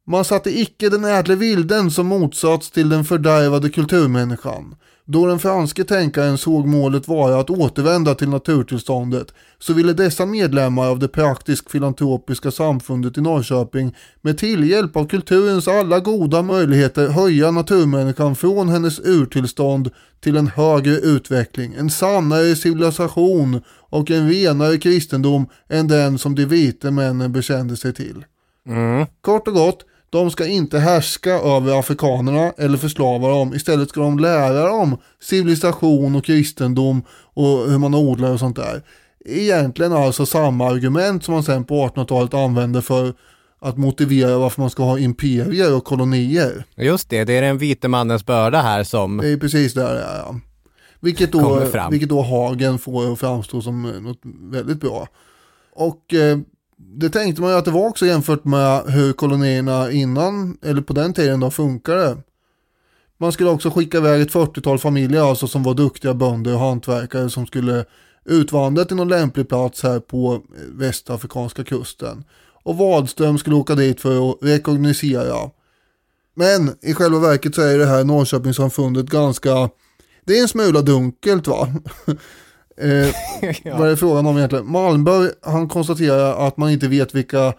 [0.07, 4.77] Man satte icke den ädle vilden som motsats till den fördärvade kulturmänniskan.
[5.11, 10.89] Då den franske tänkaren såg målet vara att återvända till naturtillståndet så ville dessa medlemmar
[10.89, 17.51] av det praktiskt filantropiska samfundet i Norrköping med tillhjälp av kulturens alla goda möjligheter höja
[17.51, 19.91] naturmänniskan från hennes urtillstånd
[20.21, 26.45] till en högre utveckling, en sannare civilisation och en renare kristendom än den som de
[26.45, 28.25] vita männen bekände sig till.
[29.21, 33.55] Kort och gott, de ska inte härska över afrikanerna eller förslava dem.
[33.55, 37.03] Istället ska de lära dem civilisation och kristendom
[37.35, 38.83] och hur man odlar och sånt där.
[39.25, 43.15] Egentligen alltså samma argument som man sen på 1800-talet använde för
[43.61, 46.65] att motivera varför man ska ha imperier och kolonier.
[46.77, 49.17] Just det, det är den vite mannens börda här som...
[49.17, 50.19] Det är precis där det är.
[50.19, 50.41] Ja.
[51.01, 54.21] Vilket, då, vilket då Hagen får att framstå som något
[54.53, 55.09] väldigt bra.
[55.73, 56.39] Och eh,
[56.79, 60.93] det tänkte man ju att det var också jämfört med hur kolonierna innan, eller på
[60.93, 62.17] den tiden då, funkade.
[63.21, 67.31] Man skulle också skicka iväg ett 40-tal familjer alltså som var duktiga bönder och hantverkare
[67.31, 67.85] som skulle
[68.25, 72.25] utvandra till någon lämplig plats här på västafrikanska kusten.
[72.63, 75.51] Och Wadström skulle åka dit för att rekognosera.
[76.35, 79.71] Men i själva verket så är det här Norrköpingssamfundet ganska,
[80.25, 81.69] det är en smula dunkelt va.
[82.81, 83.15] eh,
[83.79, 84.71] Vad är frågan om egentligen?
[84.71, 87.53] Malmberg han konstaterar att man inte vet vilka eh,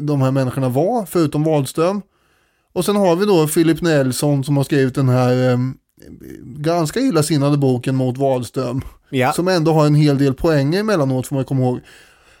[0.00, 2.02] de här människorna var förutom Wadström.
[2.72, 5.58] Och sen har vi då Philip Nelson som har skrivit den här eh,
[6.44, 8.80] ganska illasinnade boken mot Wadström.
[9.10, 9.32] Ja.
[9.32, 11.80] Som ändå har en hel del poänger emellanåt får man komma ihåg.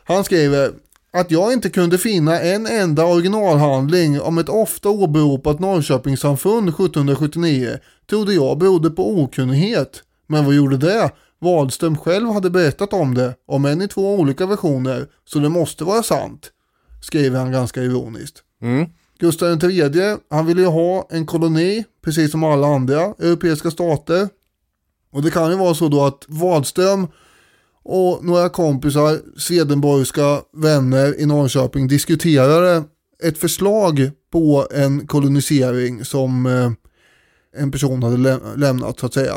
[0.04, 0.70] Han skriver
[1.12, 7.78] att jag inte kunde finna en enda originalhandling om ett ofta åberopat Norrköpingssamfund 1779
[8.10, 10.02] trodde jag berodde på okunnighet.
[10.26, 11.10] Men vad gjorde det?
[11.44, 15.84] Wadström själv hade berättat om det, om än i två olika versioner, så det måste
[15.84, 16.50] vara sant.
[17.02, 18.42] Skriver han ganska ironiskt.
[18.62, 18.86] Mm.
[19.18, 24.28] Gustav III, han ville ju ha en koloni, precis som alla andra europeiska stater.
[25.12, 27.06] Och det kan ju vara så då att Wadström
[27.84, 32.84] och några kompisar, Swedenborgska vänner i Norrköping diskuterade
[33.22, 36.70] ett förslag på en kolonisering som eh,
[37.62, 39.34] en person hade lä- lämnat så att säga.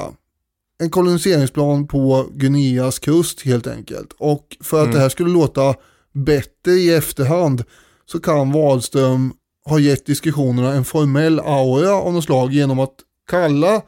[0.80, 4.14] En koloniseringsplan på Guineas kust helt enkelt.
[4.20, 5.76] Och för att det här skulle låta
[6.14, 7.64] bättre i efterhand
[8.06, 9.34] så kan Wadström
[9.66, 12.96] ha gett diskussionerna en formell aura av något slag genom att
[13.30, 13.82] kalla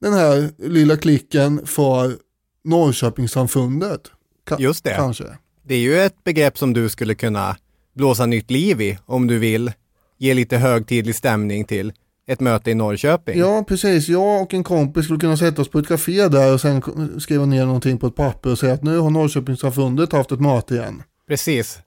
[0.00, 2.16] den här lilla klicken för
[2.64, 4.00] Norrköpingssamfundet.
[4.48, 4.94] Ka- Just det.
[4.96, 5.24] Kanske.
[5.62, 7.56] Det är ju ett begrepp som du skulle kunna
[7.94, 9.72] blåsa nytt liv i om du vill
[10.18, 11.92] ge lite högtidlig stämning till
[12.26, 13.38] ett möte i Norrköping.
[13.38, 14.08] Ja, precis.
[14.08, 16.82] Jag och en kompis skulle kunna sätta oss på ett café där och sen
[17.20, 20.74] skriva ner någonting på ett papper och säga att nu har Norrköpingssamfundet haft ett möte
[20.74, 21.02] igen.
[21.28, 21.78] Precis.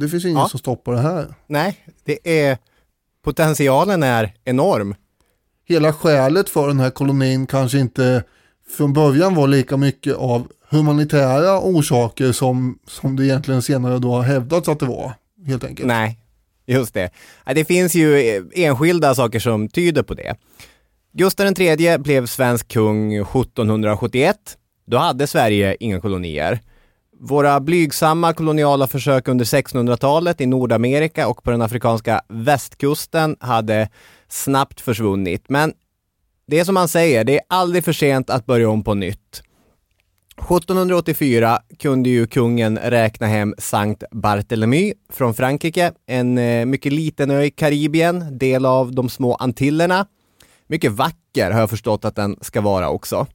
[0.00, 0.48] Det finns ingen Ja.
[0.48, 1.34] som stoppar det här.
[1.46, 2.58] Nej, det är
[3.24, 4.94] potentialen är enorm.
[5.68, 8.22] Hela skälet för den här kolonin kanske inte
[8.76, 14.22] från början var lika mycket av humanitära orsaker som, som det egentligen senare då har
[14.22, 15.12] hävdats att det var.
[15.46, 15.88] Helt enkelt.
[15.88, 16.18] Nej,
[16.66, 17.10] just det.
[17.54, 20.34] Det finns ju eh, enskilda saker som tyder på det.
[21.12, 24.36] Gustav III blev svensk kung 1771.
[24.86, 26.60] Då hade Sverige inga kolonier.
[27.20, 33.88] Våra blygsamma koloniala försök under 1600-talet i Nordamerika och på den afrikanska västkusten hade
[34.28, 35.44] snabbt försvunnit.
[35.48, 35.72] Men
[36.46, 39.42] det är som man säger, det är aldrig för sent att börja om på nytt.
[40.36, 47.42] 1784 kunde ju kungen räkna hem Sankt Barthélemy från Frankrike, en eh, mycket liten ö
[47.42, 50.06] i Karibien, del av de små Antillerna.
[50.66, 53.26] Mycket vacker har jag förstått att den ska vara också.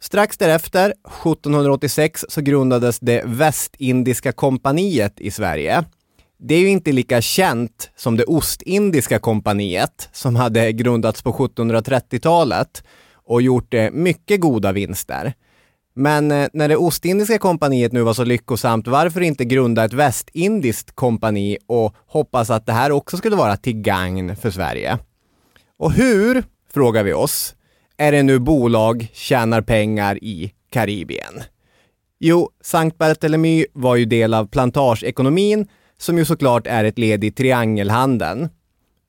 [0.00, 5.84] Strax därefter, 1786, så grundades det Västindiska kompaniet i Sverige.
[6.38, 12.84] Det är ju inte lika känt som det Ostindiska kompaniet som hade grundats på 1730-talet
[13.12, 15.34] och gjort eh, mycket goda vinster.
[15.98, 20.94] Men eh, när det Ostindiska kompaniet nu var så lyckosamt, varför inte grunda ett västindiskt
[20.94, 24.98] kompani och hoppas att det här också skulle vara till gagn för Sverige?
[25.78, 27.54] Och hur, frågar vi oss,
[27.96, 31.42] är det nu bolag tjänar pengar i Karibien?
[32.18, 37.30] Jo, Sankt Barthélemy var ju del av plantageekonomin som ju såklart är ett led i
[37.30, 38.48] triangelhandeln.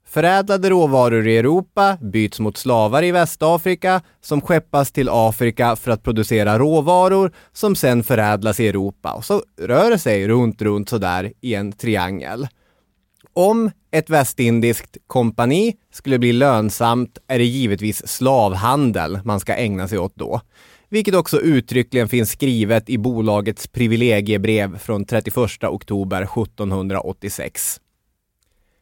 [0.10, 6.04] Förädlade råvaror i Europa byts mot slavar i Västafrika som skeppas till Afrika för att
[6.04, 11.34] producera råvaror som sen förädlas i Europa och så rör det sig runt, runt sådär
[11.42, 12.48] i en triangel.
[13.34, 20.00] Om ett västindiskt kompani skulle bli lönsamt är det givetvis slavhandel man ska ägna sig
[20.00, 20.42] åt då.
[20.90, 27.80] Vilket också uttryckligen finns skrivet i bolagets privilegiebrev från 31 oktober 1786.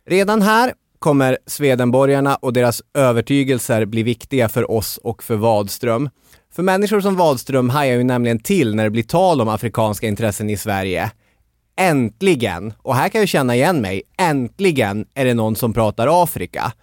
[0.07, 0.73] Redan här
[1.05, 6.09] kommer Swedenborgarna och deras övertygelser bli viktiga för oss och för Wadström.
[6.53, 10.49] För människor som Wadström hajar ju nämligen till när det blir tal om afrikanska intressen
[10.49, 11.11] i Sverige.
[11.77, 16.73] Äntligen, och här kan jag känna igen mig, äntligen är det någon som pratar Afrika.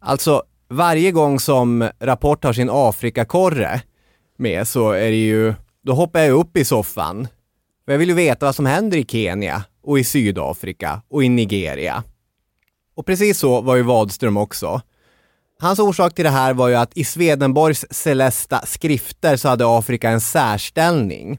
[0.00, 3.82] Alltså, varje gång som Rapport har sin Afrikakorre
[4.38, 7.28] med så är det ju, då hoppar jag upp i soffan.
[7.84, 11.28] För jag vill ju veta vad som händer i Kenya och i Sydafrika och i
[11.28, 12.04] Nigeria.
[12.96, 14.80] Och precis så var ju Wadström också.
[15.60, 20.10] Hans orsak till det här var ju att i Swedenborgs celesta skrifter så hade Afrika
[20.10, 21.38] en särställning.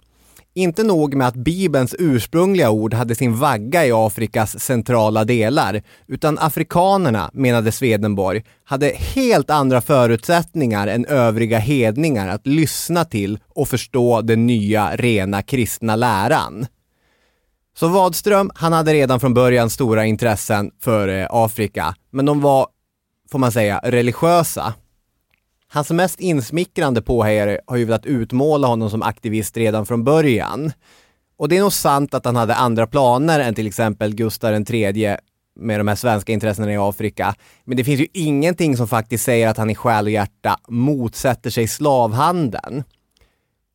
[0.58, 6.40] Inte nog med att Bibelns ursprungliga ord hade sin vagga i Afrikas centrala delar, utan
[6.40, 14.22] afrikanerna, menade Swedenborg, hade helt andra förutsättningar än övriga hedningar att lyssna till och förstå
[14.22, 16.68] den nya, rena kristna läran.
[17.78, 22.68] Så Wadström, han hade redan från början stora intressen för eh, Afrika, men de var,
[23.32, 24.74] får man säga, religiösa.
[25.68, 30.72] Hans mest insmickrande påhejare har ju velat utmåla honom som aktivist redan från början.
[31.38, 35.18] Och det är nog sant att han hade andra planer än till exempel Gustav III
[35.60, 37.36] med de här svenska intressena i Afrika.
[37.64, 41.50] Men det finns ju ingenting som faktiskt säger att han i själ och hjärta motsätter
[41.50, 42.84] sig slavhandeln.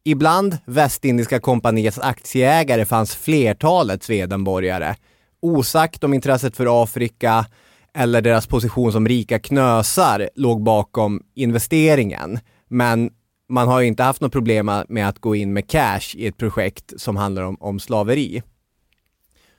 [0.04, 4.94] Ibland Västindiska kompaniets aktieägare fanns flertalet svedenborgare.
[5.42, 7.46] Osagt om intresset för Afrika
[7.94, 12.38] eller deras position som rika knösar låg bakom investeringen.
[12.68, 13.10] Men
[13.48, 16.36] man har ju inte haft något problem med att gå in med cash i ett
[16.36, 18.42] projekt som handlar om, om slaveri.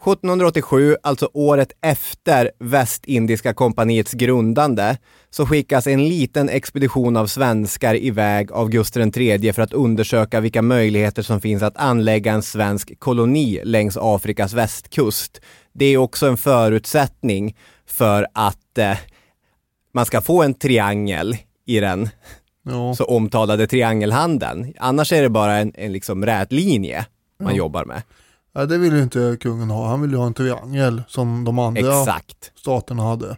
[0.02, 4.98] 1787, alltså året efter Västindiska kompaniets grundande,
[5.30, 10.62] så skickas en liten expedition av svenskar iväg av Gustav III för att undersöka vilka
[10.62, 15.42] möjligheter som finns att anlägga en svensk koloni längs Afrikas västkust.
[15.74, 18.98] Det är också en förutsättning för att eh,
[19.94, 22.10] man ska få en triangel i den
[22.64, 22.96] Ja.
[22.96, 24.74] så omtalade triangelhandeln.
[24.78, 27.06] Annars är det bara en, en liksom rät linje
[27.40, 27.58] man Ja.
[27.58, 28.02] jobbar med.
[28.56, 29.88] Nej, det vill ju inte kungen ha.
[29.88, 32.52] Han vill ju ha en triangel som de andra Exakt.
[32.56, 33.38] staterna hade.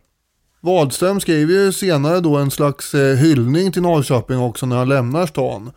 [0.62, 5.26] Wadström skriver ju senare då en slags eh, hyllning till Norrköping också när han lämnar
[5.26, 5.72] stan.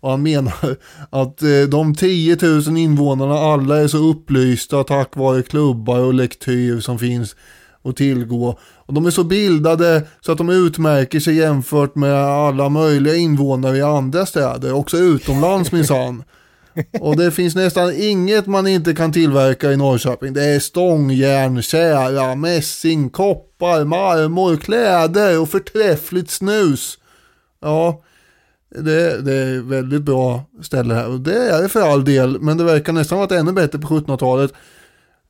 [0.00, 0.76] Och han menar
[1.10, 6.80] att eh, de 10 000 invånarna alla är så upplysta tack vare klubbar och lektyr
[6.80, 7.36] som finns
[7.84, 8.58] att tillgå.
[8.86, 13.76] Och de är så bildade så att de utmärker sig jämfört med alla möjliga invånare
[13.76, 16.24] i andra städer, också utomlands minsann.
[17.00, 20.32] Och det finns nästan inget man inte kan tillverka i Norrköping.
[20.32, 26.98] Det är stångjärn, kära, mässing, koppar, marmor, kläder och förträffligt snus.
[27.60, 28.02] Ja,
[28.74, 31.08] det, det är väldigt bra ställe här.
[31.08, 33.88] Och det är det för all del, men det verkar nästan varit ännu bättre på
[33.88, 34.52] 1700-talet.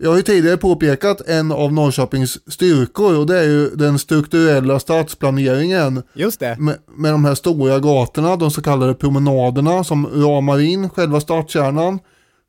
[0.03, 4.81] Jag har ju tidigare påpekat en av Norrköpings styrkor och det är ju den strukturella
[4.81, 6.57] stadsplaneringen Just det.
[6.59, 11.99] med, med de här stora gatorna, de så kallade promenaderna som ramar in själva stadskärnan.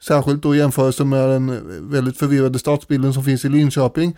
[0.04, 1.60] Särskilt då i jämförelse med den
[1.92, 4.18] väldigt förvirrade stadsbilden som finns i Linköping.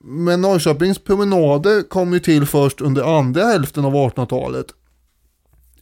[0.00, 4.66] Men Norrköpings promenader kom ju till först under andra hälften av 1800-talet.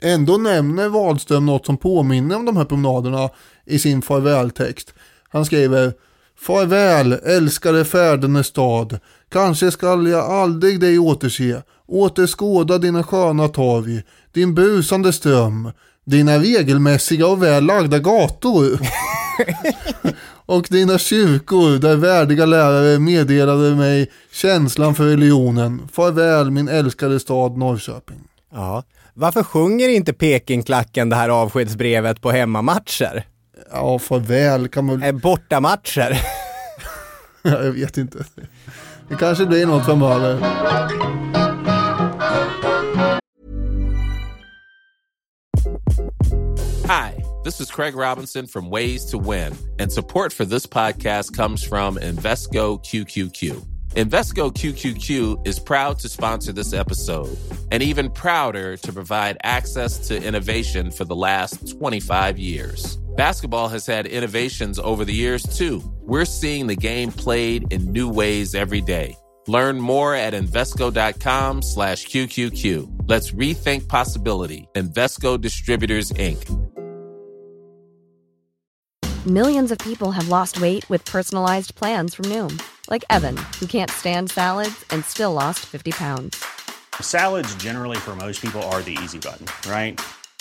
[0.00, 3.31] Ändå nämner Wahlström något som påminner om de här promenaderna
[3.66, 4.94] i sin farvältext.
[5.28, 5.92] Han skriver
[6.40, 8.99] Farväl, älskade färdene stad.
[9.33, 11.62] Kanske skall jag aldrig dig återse.
[11.87, 15.73] Återskåda dina sköna torg, din busande ström,
[16.05, 18.81] dina regelmässiga och väl lagda gator.
[20.47, 25.88] och dina kyrkor där värdiga lärare meddelade mig känslan för religionen.
[25.92, 28.21] Farväl min älskade stad Norrköping.
[28.53, 28.83] Ja.
[29.14, 33.25] Varför sjunger inte Pekingklacken det här avskedsbrevet på hemmamatcher?
[33.72, 36.20] Ja, farväl kan man Eh, Bortamatcher?
[37.42, 38.24] Jag vet inte.
[39.08, 40.38] Det kanske blir något framöver.
[46.87, 51.62] Hi, this is Craig Robinson from Ways to Win, and support for this podcast comes
[51.64, 53.66] from Invesco QQQ.
[53.94, 57.37] Invesco QQQ is proud to sponsor this episode
[57.70, 62.98] and even prouder to provide access to innovation for the last 25 years.
[63.16, 65.83] Basketball has had innovations over the years too.
[66.01, 69.16] We're seeing the game played in new ways every day.
[69.48, 73.09] Learn more at Invesco.com slash QQQ.
[73.09, 74.68] Let's rethink possibility.
[74.75, 76.42] Invesco Distributors, Inc.
[79.27, 82.60] Millions of people have lost weight with personalized plans from Noom,
[82.90, 86.44] like Evan, who can't stand salads and still lost 50 pounds.
[87.00, 90.00] Salads, generally, for most people, are the easy button, right?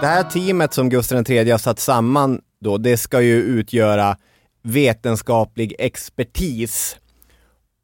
[0.00, 4.16] Det här teamet som Gustav III har satt samman då, det ska ju utgöra
[4.62, 6.96] vetenskaplig expertis.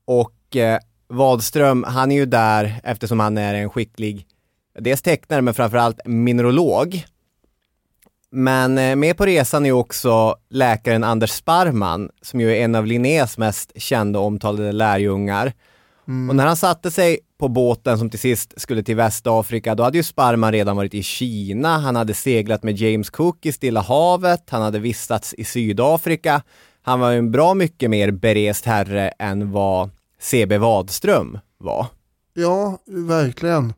[0.05, 4.27] Och eh, Wadström, han är ju där eftersom han är en skicklig,
[4.79, 7.05] dels tecknare men framförallt mineralog.
[8.31, 12.87] Men eh, med på resan är också läkaren Anders Sparman, som ju är en av
[12.87, 15.53] Linnés mest kända och omtalade lärjungar.
[16.05, 19.97] Och när han satte sig på båten som till sist skulle till Västafrika, då hade
[19.97, 24.43] ju Sparman redan varit i Kina, han hade seglat med James Cook i Stilla havet,
[24.51, 26.43] han hade vistats i Sydafrika.
[26.83, 29.91] Han var ju en bra mycket mer berest herre än vad
[30.21, 31.87] CB Wadström var.
[32.35, 33.73] Ja, verkligen.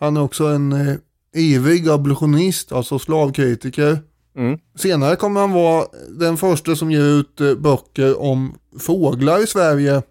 [0.00, 0.96] Han är också en eh,
[1.34, 3.98] ivrig abolitionist, alltså slavkritiker.
[4.36, 4.58] Mm.
[4.74, 5.86] Senare kommer han vara
[6.18, 10.02] den första som ger ut eh, böcker om fåglar i Sverige.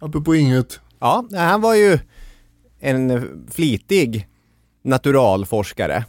[0.00, 0.80] Apropå inget.
[1.00, 1.98] Ja, han var ju
[2.80, 4.28] en flitig
[4.82, 6.04] naturalforskare.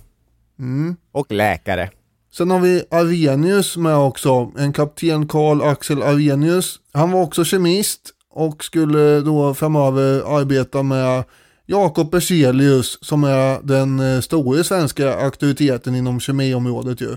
[1.11, 1.89] Och läkare.
[2.33, 6.79] Sen har vi Arrhenius med också, en kapten Karl Axel Arrhenius.
[6.93, 11.23] Han var också kemist och skulle då framöver arbeta med
[11.65, 17.15] Jakob Berzelius som är den eh, stora svenska auktoriteten inom kemiområdet ju.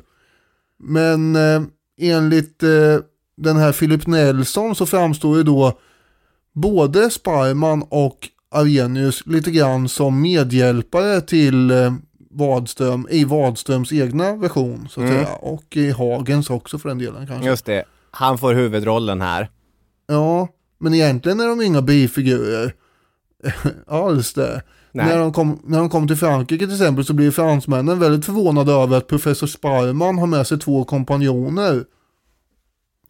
[0.79, 1.63] Men eh,
[2.01, 2.99] enligt eh,
[3.37, 5.79] den här Philip Nelson så framstår ju då
[6.55, 11.93] både Sparman och Arrhenius lite grann som medhjälpare till eh,
[12.31, 15.25] Wadström i Wadströms egna version så att Mm.
[15.25, 15.35] säga.
[15.37, 17.47] Och i Hagens också för den delen kanske.
[17.49, 19.51] Just det, han får huvudrollen här.
[20.07, 20.49] Ja,
[20.79, 22.73] men egentligen är de inga bifigurer
[23.87, 24.63] alls det.
[24.93, 25.07] Nej.
[25.07, 28.73] När de, kom, när de kom till Frankrike till exempel så blir fransmännen väldigt förvånade
[28.73, 31.85] över att professor Sparman har med sig två kompanjoner.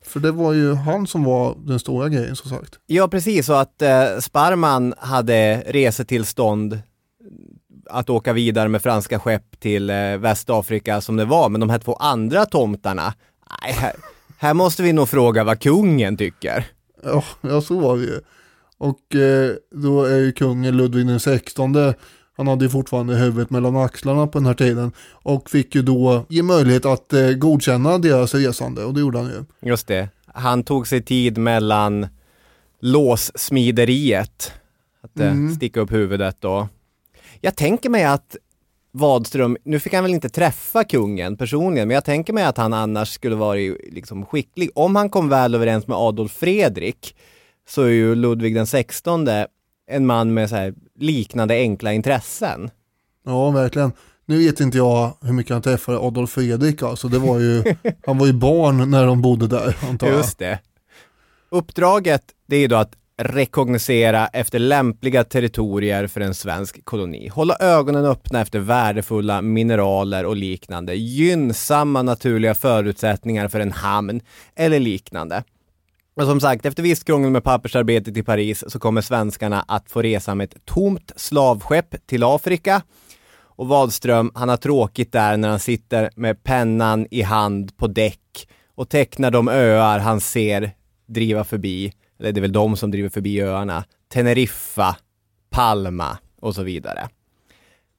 [0.07, 2.78] För det var ju han som var den stora grejen som sagt.
[2.86, 3.46] Ja, precis.
[3.46, 6.78] Så att eh, Sparman hade resetillstånd
[7.90, 11.78] att åka vidare med franska skepp till eh, Västafrika som det var, men de här
[11.78, 13.14] två andra tomtarna,
[13.62, 13.92] nej, här,
[14.38, 16.66] här måste vi nog fråga vad kungen tycker.
[17.02, 18.20] Ja, ja så var det ju.
[18.78, 21.72] Och eh, då är ju kungen Ludvig den 16
[22.37, 26.24] han hade ju fortfarande huvudet mellan axlarna på den här tiden och fick ju då
[26.28, 29.68] ge möjlighet att eh, godkänna deras resande och det gjorde han ju.
[29.68, 30.09] Just det.
[30.26, 32.07] Han tog sig tid mellan
[32.80, 34.53] låssmideriet,
[35.03, 35.55] att eh, Mm.
[35.55, 36.66] sticka upp huvudet och...
[37.41, 38.37] Jag tänker mig att
[38.93, 42.72] Wadström, nu fick han väl inte träffa kungen personligen, men jag tänker mig att han
[42.72, 43.59] annars skulle vara
[43.93, 44.70] liksom skicklig.
[44.74, 47.16] Om han kom väl överens med Adolf Fredrik
[47.68, 49.24] så är ju Ludvig den 16
[49.91, 52.70] en man med så liknande enkla intressen.
[53.26, 53.93] Ja, verkligen.
[54.26, 57.09] Nu vet inte jag hur mycket han träffade Adolf Fredrik alltså.
[57.09, 57.64] Det var ju,
[58.07, 60.16] han var ju barn när de bodde där antar jag.
[60.16, 60.59] Just det.
[61.51, 67.28] Uppdraget, det är då att rekognosera efter lämpliga territorier för en svensk koloni.
[67.28, 70.95] Hålla ögonen öppna efter värdefulla mineraler och liknande.
[70.95, 74.20] Gynnsamma naturliga förutsättningar för en hamn
[74.55, 75.45] eller liknande.
[76.16, 80.02] Och som sagt, efter visst krångel med pappersarbetet i Paris så kommer svenskarna att få
[80.02, 82.82] resa med ett tomt slavskepp till Afrika.
[83.56, 88.48] Och Wadström, han har tråkigt där när han sitter med pennan i hand på däck
[88.74, 90.70] och tecknar de öar han ser
[91.06, 94.96] driva förbi, eller det är väl de som driver förbi öarna, Teneriffa,
[95.50, 97.08] Palma och så vidare.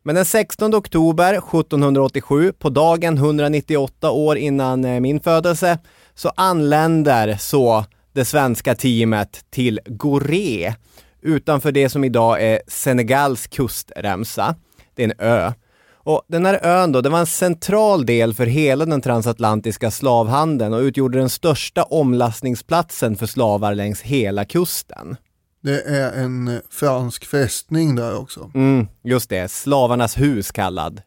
[0.04, 5.80] Men den 16 oktober 1787, på dagen 198 år innan eh, min födelse,
[6.14, 7.86] så anländer så
[8.16, 10.76] det svenska teamet till Gorée
[11.22, 14.56] utanför det som idag är Senegals kustremsa.
[14.96, 15.54] Det är en ö.
[15.94, 20.74] Och den här ön då, det var en central del för hela den transatlantiska slavhandeln
[20.74, 25.18] och utgjorde den största omlastningsplatsen för slavar längs hela kusten.
[25.64, 28.52] Det är en fransk fästning där också.
[28.54, 31.02] Mm, just det, slavarnas hus kallad.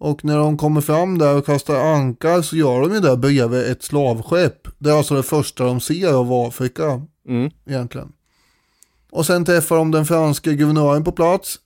[0.00, 3.70] Och när de kommer fram där och kastar ankar så gör de ju det bredvid
[3.70, 4.68] ett slavskepp.
[4.78, 7.50] Det är alltså det första de ser av Afrika Mm.
[7.66, 8.12] egentligen.
[9.10, 11.58] Och sen träffar de den franska guvernören på plats.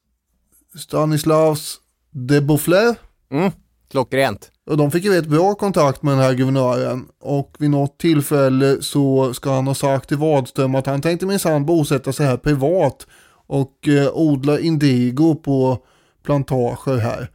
[0.78, 1.76] Stanislas
[2.10, 2.94] de Beauflay.
[3.30, 3.50] Mm,
[3.90, 4.50] klockrent.
[4.66, 8.82] Och de fick ju rätt bra kontakt med den här guvernören och vid något tillfälle
[8.82, 13.06] så ska han ha sagt till Wadström att han tänkte minsann bosätta sig här privat
[13.46, 15.78] och eh, odla indigo på
[16.22, 17.30] plantager här.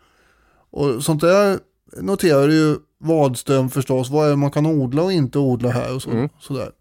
[0.71, 1.59] Och sånt där
[2.01, 6.01] noterar ju Wadström förstås, vad är det man kan odla och inte odla här och
[6.01, 6.29] så, Mm.
[6.39, 6.71] sådär.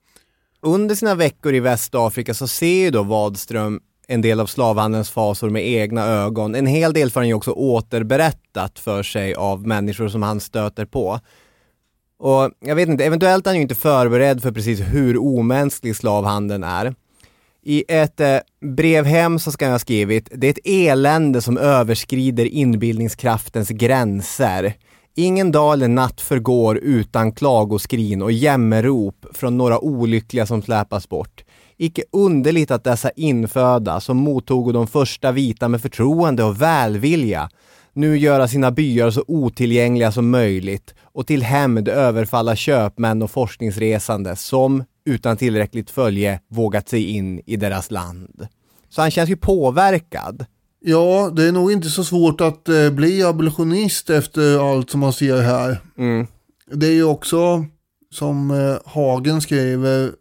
[0.62, 5.50] Under sina veckor i Västafrika så ser ju då Wadström en del av slavhandelns fasor
[5.50, 6.54] med egna ögon.
[6.54, 10.84] En hel del får han ju också återberättat för sig av människor som han stöter
[10.84, 11.20] på.
[12.18, 16.64] Och jag vet inte, eventuellt är han ju inte förberedd för precis hur omänsklig slavhandeln
[16.64, 16.94] är.
[17.68, 18.38] I ett eh,
[18.76, 24.74] brev hem så ska jag ha skrivit, det är ett elände som överskrider inbildningskraftens gränser.
[25.14, 31.44] Ingen dag eller natt förgår utan klagoskrin och jämmerrop från några olyckliga som släpas bort.
[31.76, 37.50] Icke underligt att dessa infödda, som mottog de första vita med förtroende och välvilja,
[37.92, 44.36] nu göra sina byar så otillgängliga som möjligt och till hämnd överfalla köpmän och forskningsresande
[44.36, 48.46] som, utan tillräckligt följe, vågat sig in i deras land.
[48.88, 50.46] Så han känns ju påverkad.
[50.80, 55.12] Ja, det är nog inte så svårt att eh, bli abolitionist efter allt som man
[55.12, 55.80] ser här.
[55.98, 56.26] Mm.
[56.72, 57.64] Det är ju också,
[58.10, 60.12] som eh, Hagen skriver,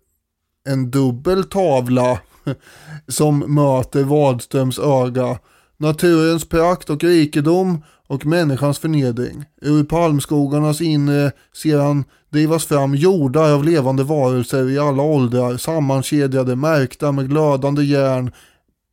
[0.68, 2.20] en dubbel tavla
[3.08, 5.40] som möter Wadströms öga.
[5.78, 9.46] Naturens prakt och rikedom och människans förnedring.
[9.62, 16.56] Ur palmskogarnas inre ser han drivas fram jordar av levande varelser i alla åldrar, sammankedjade,
[16.56, 18.32] märkta med glödande järn,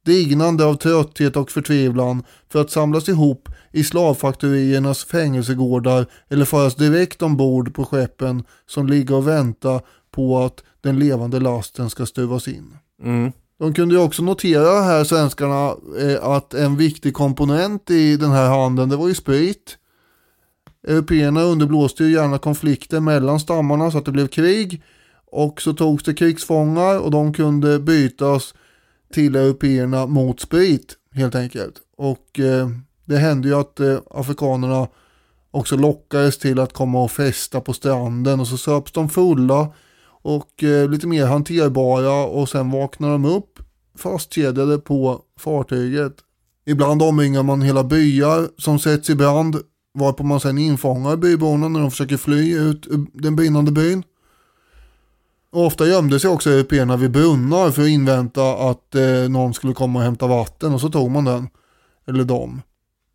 [0.04, 7.22] dignande av trötthet och förtvivlan för att samlas ihop i slavfaktoriernas fängelsegårdar eller föras direkt
[7.22, 12.76] ombord på skeppen som ligger och väntar på att den levande lasten ska stuvas in.
[13.02, 13.32] Mm.
[13.62, 18.48] De kunde ju också notera här svenskarna eh, att en viktig komponent i den här
[18.48, 19.78] handeln det var ju sprit.
[20.88, 24.82] Européerna underblåste ju gärna konflikter mellan stammarna så att det blev krig.
[25.26, 28.54] Och så togs det krigsfångar och de kunde bytas
[29.12, 31.74] till européerna mot sprit helt enkelt.
[31.96, 32.68] Och eh,
[33.04, 34.88] det hände ju att eh, afrikanerna
[35.50, 39.72] också lockades till att komma och festa på stranden och så söps de fulla
[40.22, 43.51] och eh, lite mer hanterbara och sen vaknar de upp
[43.98, 46.12] fastkedjade på fartyget.
[46.66, 49.56] Ibland omringar man hela byar som sätts i brand
[49.94, 54.02] varpå man sen infångar byborna när de försöker fly ut ur den brinnande byn.
[55.52, 59.74] Och ofta gömde sig också européerna vid brunnar för att invänta att eh, någon skulle
[59.74, 61.48] komma och hämta vatten och så tog man den.
[62.06, 62.62] Eller dem.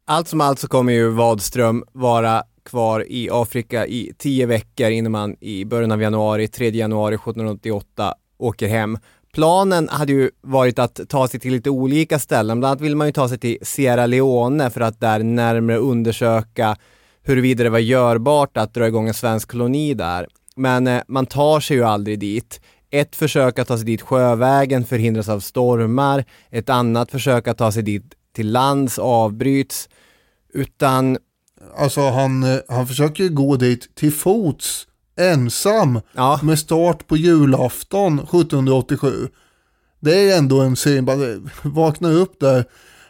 [0.06, 5.12] Allt som allt så kommer ju Wadström vara kvar i Afrika i tio veckor innan
[5.12, 8.98] man i början av januari, 3 januari 1788, åker hem.
[9.34, 12.60] Planen hade ju varit att ta sig till lite olika ställen.
[12.60, 16.78] Bland annat vill man ju ta sig till Sierra Leone för att där närmare undersöka
[17.24, 20.28] huruvida det var görbart att dra igång en svensk koloni där.
[20.56, 22.62] Men eh, man tar sig ju aldrig dit.
[22.90, 26.26] Ett försök att ta sig dit sjövägen förhindras av stormar.
[26.50, 28.04] Ett annat försök att ta sig dit
[28.36, 29.90] till lands avbryts.
[30.54, 31.18] Utan,
[31.78, 34.87] Alltså han, eh, han försöker ju gå dit till fots,
[35.18, 39.28] ensam, ja, med start på julafton 1787.
[40.00, 41.18] Det är ändå en syn, bara
[41.64, 42.66] vakna upp där.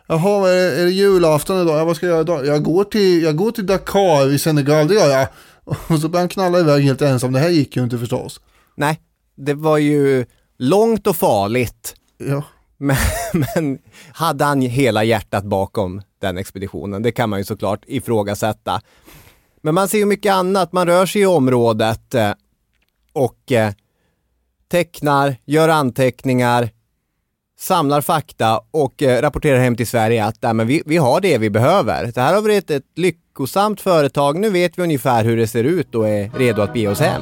[0.08, 1.80] Jaha, är det, är det julafton idag?
[1.80, 2.46] Ja, vad ska jag göra idag?
[2.46, 5.28] Jag går till, jag går till Dakar i Senegal, det gör jag.
[5.88, 7.34] Och så börjar han knalla iväg helt ensam.
[7.34, 8.42] Det här gick ju inte förstås.
[8.76, 9.00] nej,
[9.36, 10.26] det var ju
[10.58, 11.96] långt och farligt.
[12.18, 12.44] Ja,
[12.78, 12.98] Men,
[13.34, 13.80] men
[14.14, 17.02] hade han hela hjärtat bakom den expeditionen?
[17.02, 18.82] Det kan man ju såklart ifrågasätta.
[19.68, 20.74] Men man ser ju mycket annat.
[20.74, 22.32] Man rör sig i området eh,
[23.14, 23.74] och eh,
[24.72, 26.70] tecknar, gör anteckningar,
[27.60, 31.38] samlar fakta och eh, rapporterar hem till Sverige att nej, men vi, vi har det
[31.38, 32.12] vi behöver.
[32.16, 34.40] Det här har varit ett lyckosamt företag.
[34.40, 37.22] Nu vet vi ungefär hur det ser ut och är redo att bege oss hem.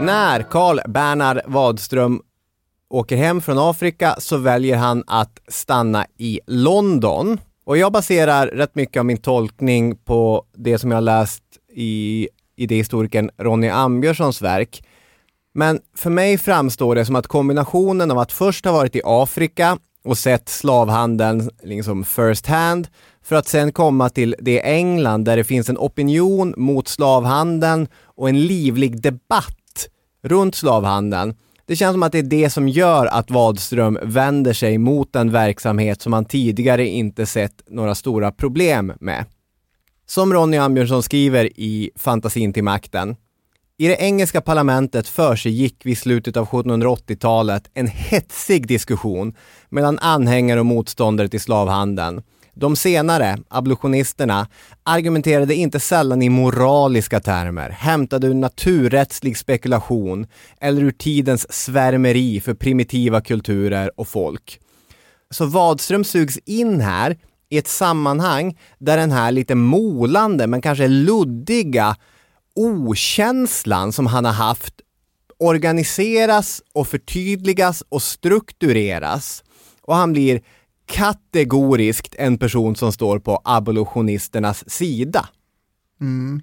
[0.00, 2.20] När Karl Bernhard Wadström
[2.90, 7.40] åker hem från Afrika så väljer han att stanna i London.
[7.64, 11.42] Och jag baserar rätt mycket av min tolkning på det som jag har läst
[11.74, 14.84] i idéhistorikern Ronny Ambjörssons verk.
[15.54, 19.78] Men för mig framstår det som att kombinationen av att först ha varit i Afrika
[20.04, 22.88] och sett slavhandeln liksom first hand
[23.22, 28.28] för att sen komma till det England där det finns en opinion mot slavhandeln och
[28.28, 29.88] en livlig debatt
[30.22, 31.34] runt slavhandeln.
[31.66, 35.32] Det känns som att det är det som gör att Wadström vänder sig mot en
[35.32, 39.24] verksamhet som han tidigare inte sett några stora problem med.
[40.06, 43.16] Som Ronny Ambjörnsson skriver i Fantasin till makten.
[43.78, 49.34] I det engelska parlamentet försiggick vid slutet av 1780-talet en hetsig diskussion
[49.68, 52.22] mellan anhängare och motståndare till slavhandeln.
[52.58, 54.48] De senare, abolitionisterna,
[54.82, 60.26] argumenterade inte sällan i moraliska termer, hämtade ur naturrättslig spekulation
[60.60, 64.60] eller ur tidens svärmeri för primitiva kulturer och folk.
[65.30, 67.16] Så Wadström sugs in här
[67.48, 71.96] i ett sammanhang där den här lite molande men kanske luddiga
[72.54, 74.74] okänslan som han har haft
[75.38, 79.44] organiseras och förtydligas och struktureras.
[79.82, 80.42] Och han blir
[80.86, 85.28] kategoriskt en person som står på abolitionisternas sida.
[86.00, 86.42] Mm.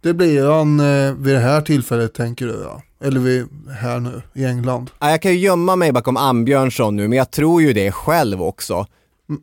[0.00, 2.82] Det blir han eh, vid det här tillfället tänker du ja?
[3.00, 3.46] Eller vid,
[3.80, 4.90] här nu i England?
[4.98, 8.42] Ja, jag kan ju gömma mig bakom Ambjörnsson nu, men jag tror ju det själv
[8.42, 8.86] också.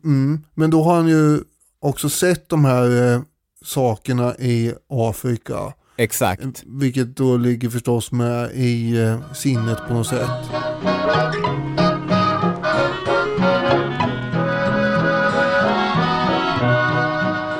[0.04, 1.40] Mm, men då har han ju
[1.80, 3.20] också sett de här eh,
[3.64, 5.72] sakerna i Afrika.
[5.96, 6.62] Exakt.
[6.66, 10.30] Vilket då ligger förstås med i eh, sinnet på något sätt.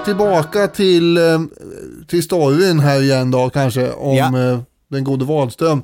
[0.04, 1.40] Tillbaka till, eh,
[2.08, 4.38] till storyn här igen då kanske om Ja.
[4.52, 4.58] eh,
[4.90, 5.82] den gode Wahlström.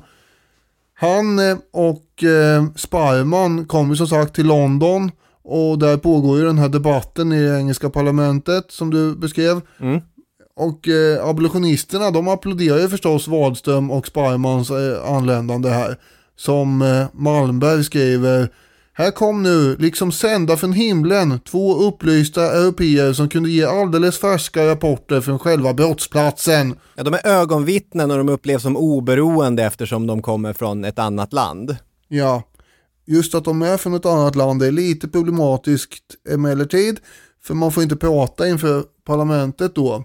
[0.93, 2.03] Han eh, och
[2.75, 5.11] Sparman kommer som sagt till London
[5.43, 9.61] och där pågår ju den här debatten i det engelska parlamentet som du beskrev.
[9.79, 10.01] Mm.
[10.55, 15.97] Och eh, abolitionisterna de applåderar ju förstås Wadström och Sparmans eh, anländande här.
[16.35, 18.49] Som eh, Malmberg skriver
[19.01, 24.67] här kom nu, liksom sända från himlen, två upplysta europeer som kunde ge alldeles färska
[24.67, 26.75] rapporter från själva brottsplatsen.
[26.95, 31.33] Ja, de är ögonvittnen och de upplevs som oberoende eftersom de kommer från ett annat
[31.33, 31.75] land.
[32.07, 32.43] Ja,
[33.05, 36.99] just att de är från ett annat land är lite problematiskt emellertid.
[37.43, 40.03] För man får inte prata inför parlamentet då.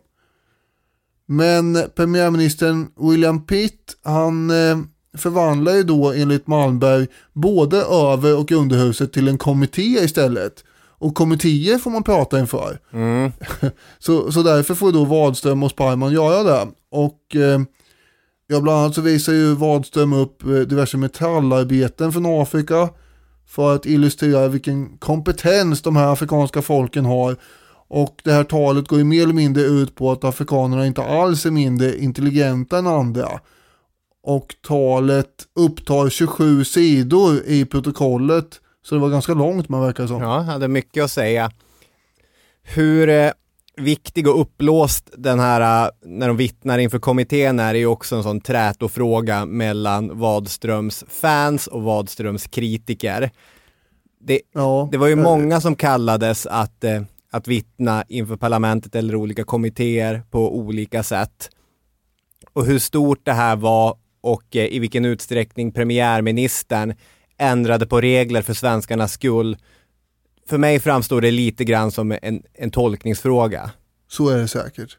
[1.28, 4.78] Men premiärministern William Pitt, han eh,
[5.16, 10.64] förvandlar ju då enligt Malmberg både över och underhuset till en kommitté istället.
[10.98, 12.78] Och kommittéer får man prata inför.
[12.92, 13.32] Mm.
[13.98, 16.66] så, så därför får då Wadström och Sparman göra det.
[16.90, 17.60] Och eh,
[18.46, 22.88] ja, bland annat så visar ju Wadström upp eh, diverse metallarbeten från Afrika
[23.46, 27.36] för att illustrera vilken kompetens de här afrikanska folken har.
[27.88, 31.46] Och det här talet går ju mer eller mindre ut på att afrikanerna inte alls
[31.46, 33.28] är mindre intelligenta än andra.
[34.26, 38.60] Och talet upptar 27 sidor i protokollet.
[38.82, 40.22] Så det var ganska långt man verkar som.
[40.22, 41.50] Ja, hade mycket att säga.
[42.62, 43.30] Hur eh,
[43.76, 48.16] viktig och uppblåst den här, eh, när de vittnar inför kommittén är, är ju också
[48.16, 53.30] en sån trätofråga mellan Wadströms fans och Wadströms kritiker.
[54.20, 58.94] Det, Ja, det var ju eh, många som kallades att, eh, att vittna inför parlamentet
[58.94, 61.50] eller olika kommittéer på olika sätt.
[62.52, 63.96] Och hur stort det här var
[64.26, 66.94] och eh, i vilken utsträckning premiärministern
[67.38, 69.56] ändrade på regler för svenskarnas skull.
[70.48, 73.70] För mig framstår det lite grann som en, en tolkningsfråga.
[74.08, 74.98] Så är det säkert.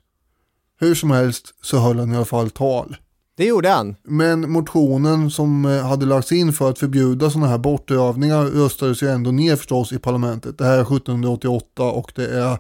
[0.80, 2.98] Hur som helst så höll han i alla fall tal.
[3.38, 3.96] Det gjorde han.
[4.04, 9.10] Men motionen som eh, hade lagts in för att förbjuda sådana här bortövningar röstades ju
[9.10, 10.58] ändå ner förstås i parlamentet.
[10.58, 12.58] Det här är 1788 och det är,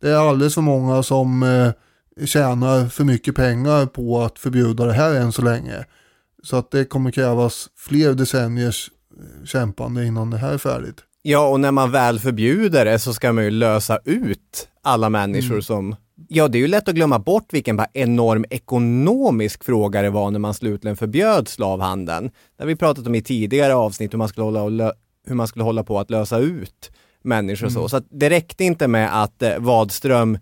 [0.00, 1.70] det är alldeles för många som eh,
[2.26, 5.84] tjänar för mycket pengar på att förbjuda det här än så länge.
[6.42, 11.00] Så att det kommer krävas fler decenniers eh, kämpande innan det här är färdigt.
[11.22, 15.60] Ja, och när man väl förbjuder det så ska man ju lösa ut alla människor
[15.60, 15.96] som
[16.28, 20.30] Ja, det är ju lätt att glömma bort vilken bara enorm ekonomisk fråga det var
[20.30, 22.30] när man slutligen förbjöd slavhandeln.
[22.56, 24.92] Det har vi pratat om i tidigare avsnitt hur man skulle hålla,
[25.26, 26.90] hur man skulle hålla på att lösa ut
[27.22, 27.88] människor och så.
[27.88, 30.38] Så att det räckte inte med att eh, Wadström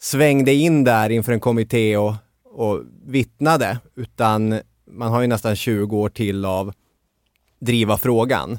[0.00, 5.96] svängde in där inför en kommitté och, och vittnade, utan man har ju nästan 20
[5.96, 6.72] år till av
[7.60, 8.58] driva frågan.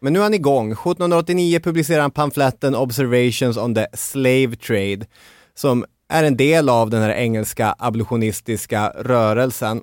[0.00, 0.72] Men nu är han igång.
[0.72, 5.06] 1789 publicerar han pamfletten Observations on the Slave Trade
[5.54, 9.82] som är en del av den här engelska abolitionistiska rörelsen.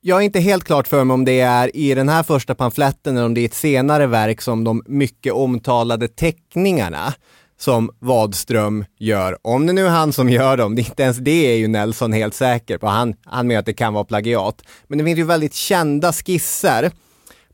[0.00, 3.16] Jag är inte helt klart för mig om det är i den här första pamfletten
[3.16, 7.14] eller om det är ett senare verk som de mycket omtalade teckningarna
[7.60, 9.38] som Wadström gör.
[9.42, 11.68] Om det nu är han som gör dem, det är inte ens det är ju
[11.68, 12.86] Nelson helt säker på.
[12.86, 14.62] Han, han menar att det kan vara plagiat.
[14.86, 16.90] Men det finns ju väldigt kända skisser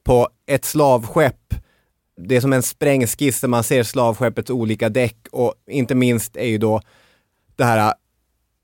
[0.05, 1.55] på ett slavskepp.
[2.29, 6.47] Det är som en sprängskiss där man ser slavskeppets olika däck och inte minst är
[6.47, 6.81] ju då
[7.57, 7.95] det här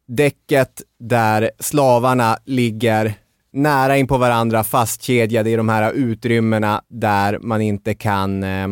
[0.08, 3.14] däcket där slavarna ligger
[3.52, 8.68] nära in på varandra fastkedjade i de här utrymmena där man inte kan eh,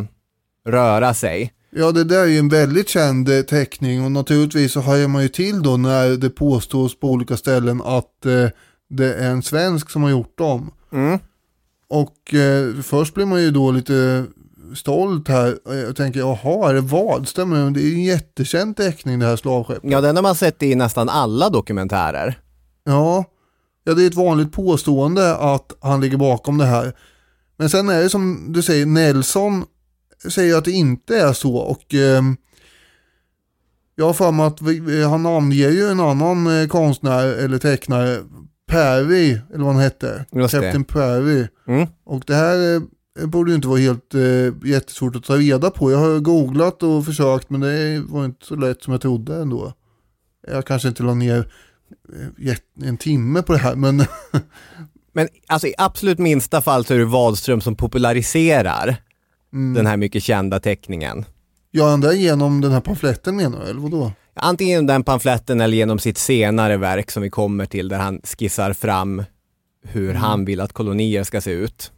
[0.66, 1.52] röra sig.
[1.72, 5.22] Ja, det där är ju en väldigt känd eh, teckning och naturligtvis så hajar man
[5.22, 8.48] ju till då när det påstås på olika ställen att eh,
[8.90, 10.70] det är en svensk som har gjort dem.
[10.92, 11.18] Mm.
[11.88, 14.26] Och eh, först blir man ju då lite
[14.74, 15.58] stolt här.
[15.64, 17.50] Jag tänker, jaha, är det Wadström?
[17.50, 19.90] Men Det är ju en jättekänd teckning det här slavskeppet.
[19.90, 22.38] Ja, den har man sett i nästan alla dokumentärer.
[22.84, 23.24] Ja,
[23.84, 26.92] ja, det är ett vanligt påstående att han ligger bakom det här.
[27.56, 29.64] Men sen är det som du säger, Nelson
[30.28, 32.22] säger att det inte är så och eh,
[33.94, 38.18] jag har för mig att vi, han namnger ju en annan eh, konstnär eller tecknare,
[38.68, 40.24] Perry, eller vad han hette.
[40.32, 40.60] Just det.
[40.60, 41.46] Captain Perry.
[41.68, 41.86] Mm.
[42.04, 42.74] Och det här
[43.20, 45.92] eh, borde ju inte vara helt eh, jättesvårt att ta reda på.
[45.92, 49.72] Jag har googlat och försökt men det var inte så lätt som jag trodde ändå.
[50.46, 51.52] Jag kanske inte la ner
[52.38, 54.04] eh, en timme på det här men
[55.12, 58.96] Men alltså i absolut minsta fall så är det Wadström som populariserar
[59.50, 61.24] den här mycket kända teckningen.
[61.78, 63.70] han det genom den här pamfletten menar du?
[63.70, 64.12] Eller vadå?
[64.34, 68.20] Antingen genom den pamfletten eller genom sitt senare verk som vi kommer till där han
[68.24, 69.24] skissar fram
[69.82, 71.92] hur han vill att kolonier ska se ut.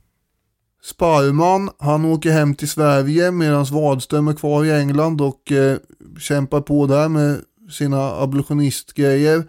[0.83, 5.77] Sparman, han åker hem till Sverige medan Wadström är kvar i England och eh,
[6.19, 7.41] kämpar på där med
[7.71, 9.45] sina abolitionistgrejer.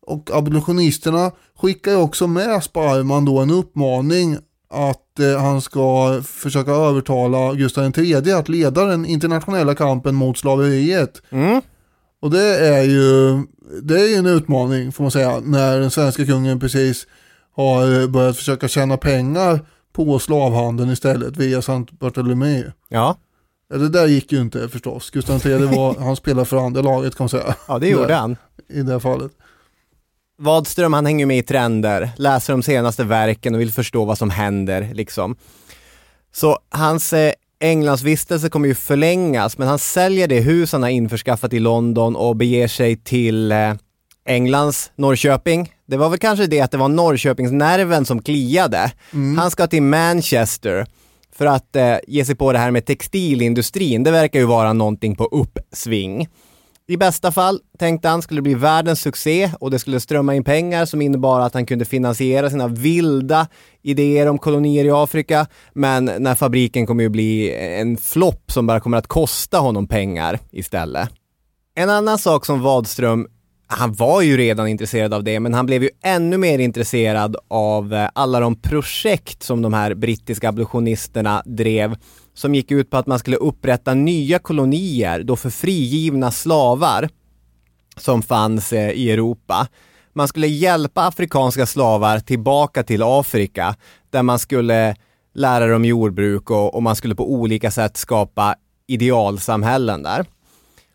[0.00, 4.36] Och abolitionisterna skickar också med Sparman då en uppmaning
[4.70, 11.22] att eh, han ska försöka övertala Gustav III att leda den internationella kampen mot slaveriet.
[11.30, 11.62] Mm.
[12.20, 13.42] Och det är ju
[13.82, 17.06] det är ju en utmaning får man säga när den svenska kungen precis
[17.56, 19.60] har börjat försöka tjäna pengar
[19.92, 22.64] på slavhandeln istället via Sankt Bartolomé.
[22.88, 23.16] Ja,
[23.70, 25.10] det där gick ju inte förstås.
[25.10, 27.54] Gustav III var, han spelade för andra laget kan man säga.
[27.68, 28.36] ja det gjorde han.
[28.68, 29.32] I det här fallet.
[30.38, 34.30] Wadström han hänger med i trender, läser de senaste verken och vill förstå vad som
[34.30, 35.36] händer liksom.
[36.32, 41.52] Så hans eh, Englandsvistelse kommer ju förlängas men han säljer det hus han har införskaffat
[41.52, 43.74] i London och beger sig till eh,
[44.26, 45.72] Englands Norrköping.
[45.86, 48.92] Det var väl kanske det att det var Norrköpingsnerven som kliade.
[49.36, 50.86] Han ska till Manchester
[51.36, 54.02] för att eh, ge sig på det här med textilindustrin.
[54.02, 56.28] Det verkar ju vara någonting på uppsving.
[56.90, 60.44] I bästa fall tänkte han skulle det bli världens succé och det skulle strömma in
[60.44, 63.46] pengar som innebar att han kunde finansiera sina vilda
[63.82, 65.46] idéer om kolonier i Afrika.
[65.72, 70.38] Men när fabriken kommer ju bli en flopp som bara kommer att kosta honom pengar
[70.50, 71.08] istället.
[71.74, 73.26] En annan sak som Wadström,
[73.66, 77.94] han var ju redan intresserad av det, men han blev ju ännu mer intresserad av
[77.94, 81.96] eh, alla de projekt som de här brittiska abolitionisterna drev,
[82.38, 87.08] som gick ut på att man skulle upprätta nya kolonier då för frigivna slavar
[87.96, 89.68] som fanns eh, i Europa.
[90.12, 93.76] Man skulle hjälpa afrikanska slavar tillbaka till Afrika
[94.10, 94.96] där man skulle
[95.34, 98.54] lära dem jordbruk och, och man skulle på olika sätt skapa
[98.86, 100.26] idealsamhällen där.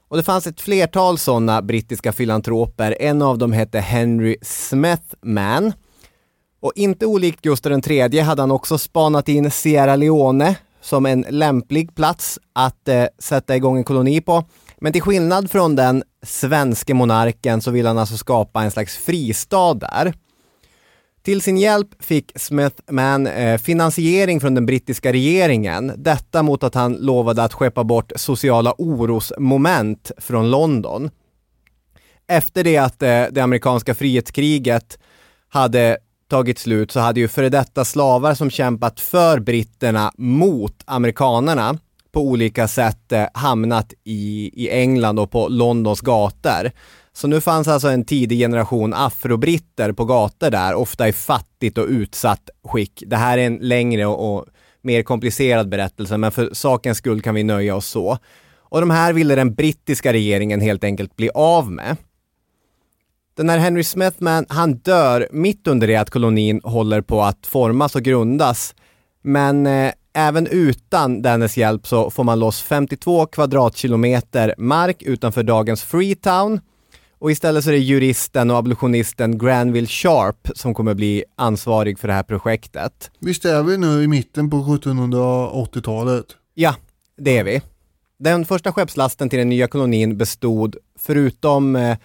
[0.07, 2.97] Och det fanns ett flertal sådana brittiska filantroper.
[2.99, 5.73] En av dem hette Henry Smethman.
[6.61, 11.95] Och inte olikt Gustav III hade han också spanat in Sierra Leone som en lämplig
[11.95, 14.43] plats att eh, sätta igång en koloni på.
[14.77, 19.73] Men till skillnad från den svenske monarken så vill han alltså skapa en slags fristad
[19.73, 20.13] där.
[21.21, 25.91] Till sin hjälp fick Smithman eh, finansiering från den brittiska regeringen.
[25.97, 31.09] Detta mot att han lovade att skeppa bort sociala orosmoment från London.
[32.27, 34.99] Efter det att eh, det amerikanska frihetskriget
[35.49, 35.97] hade
[36.27, 41.77] tagit slut så hade ju före detta slavar som kämpat för britterna mot amerikanerna
[42.11, 46.71] på olika sätt eh, hamnat i, i England och på Londons gator.
[47.13, 51.87] Så nu fanns alltså en tidig generation afrobritter på gator där, ofta i fattigt och
[51.87, 53.03] utsatt skick.
[53.07, 54.45] Det här är en längre och, och
[54.81, 58.17] mer komplicerad berättelse, men för sakens skull kan vi nöja oss så.
[58.55, 61.97] Och de här ville den brittiska regeringen helt enkelt bli av med.
[63.35, 67.95] Den här Henry Smithman, han dör mitt under det att kolonin håller på att formas
[67.95, 68.75] och grundas.
[69.21, 75.83] Men eh, även utan dennes hjälp så får man loss 52 kvadratkilometer mark utanför dagens
[75.83, 76.59] Freetown.
[77.19, 82.07] Och istället så är det juristen och abolitionisten Granville Sharp som kommer bli ansvarig för
[82.07, 83.11] det här projektet.
[83.19, 86.25] Visst är vi nu i mitten på 1780-talet?
[86.53, 86.75] Ja,
[87.17, 87.61] det är vi.
[88.19, 91.97] Den första skeppslasten till den nya kolonin bestod, förutom eh,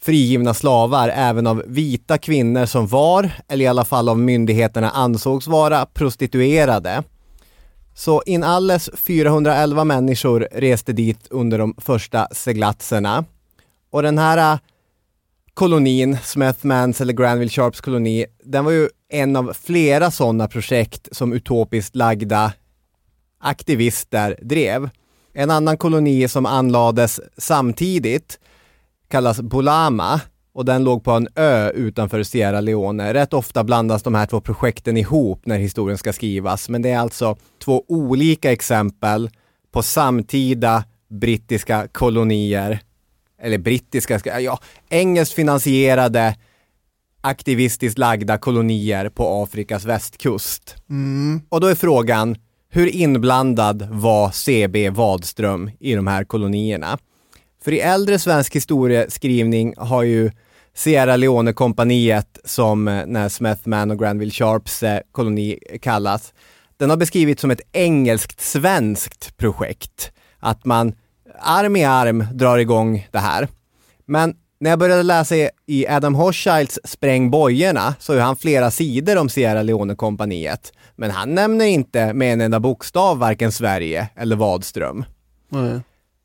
[0.00, 5.46] frigivna slavar, även av vita kvinnor som var, eller i alla fall av myndigheterna ansågs
[5.46, 7.02] vara, prostituerade.
[7.94, 13.24] Så inalles 411 människor reste dit under de första seglatserna.
[13.90, 14.58] Och den här äh,
[15.54, 21.32] kolonin, Smithmans eller Granville Sharps koloni, den var ju en av flera sådana projekt som
[21.32, 22.52] utopiskt lagda
[23.40, 24.90] aktivister drev.
[25.32, 28.38] En annan koloni som anlades samtidigt
[29.08, 30.20] kallas Bolama
[30.52, 33.14] och den låg på en ö utanför Sierra Leone.
[33.14, 36.98] Rätt ofta blandas de här två projekten ihop när historien ska skrivas, men det är
[36.98, 39.30] alltså två olika exempel
[39.72, 42.80] på samtida brittiska kolonier,
[43.42, 46.36] eller brittiska, ja, engelskt finansierade
[47.20, 50.76] aktivistiskt lagda kolonier på Afrikas västkust.
[50.90, 51.40] Mm.
[51.48, 52.36] Och då är frågan,
[52.70, 56.98] hur inblandad var CB Wadström i de här kolonierna?
[57.68, 60.30] För i äldre svensk historieskrivning har ju
[60.74, 66.34] Sierra Leone-kompaniet, som eh, när Smethman och Granville Sharps eh, koloni kallas,
[66.76, 70.12] den har beskrivits som ett engelskt-svenskt projekt.
[70.38, 70.92] Att man
[71.40, 73.48] arm i arm drar igång det här.
[74.06, 75.34] Men när jag började läsa
[75.66, 80.72] i Adam Hochschilds Spräng bojorna så har han flera sidor om Sierra Leone-kompaniet.
[80.96, 85.04] Men han nämner inte med en enda bokstav varken Sverige eller Wadström.
[85.48, 85.80] Nej.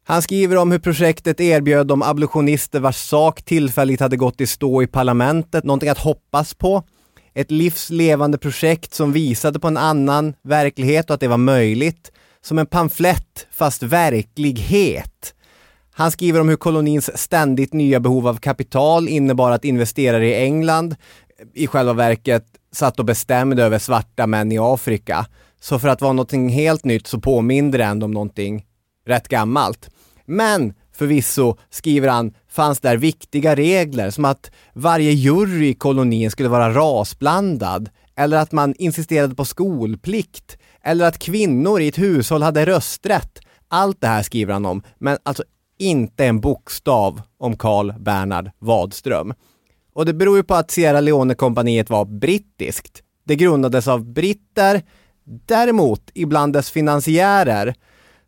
[0.06, 4.84] Han skriver om hur projektet erbjöd de abolitionister vars sak tillfälligt hade gått i stå
[4.84, 6.84] i parlamentet någonting att hoppas på.
[7.34, 12.12] Ett livslevande projekt som visade på en annan verklighet och att det var möjligt.
[12.42, 15.34] Som en pamflett, fast verklighet.
[15.94, 20.96] Han skriver om hur kolonins ständigt nya behov av kapital innebar att investerare i England
[21.54, 25.26] i själva verket satt och bestämde över svarta män i Afrika.
[25.62, 28.66] Så för att vara någonting helt nytt så påminner det ändå om någonting
[29.06, 29.90] rätt gammalt.
[30.26, 36.50] Men förvisso, skriver han, fanns där viktiga regler som att varje jury i kolonin skulle
[36.50, 42.66] vara rasblandad eller att man insisterade på skolplikt eller att kvinnor i ett hushåll hade
[42.66, 43.40] rösträtt.
[43.68, 45.44] Allt det här skriver han om, men alltså
[45.78, 49.34] inte en bokstav om Karl Bernhard Wadström.
[49.94, 53.04] Och det beror ju på att Sierra Leone-kompaniet var brittiskt.
[53.24, 54.82] Det grundades av britter.
[55.46, 57.76] Däremot, ibland dess finansiärer,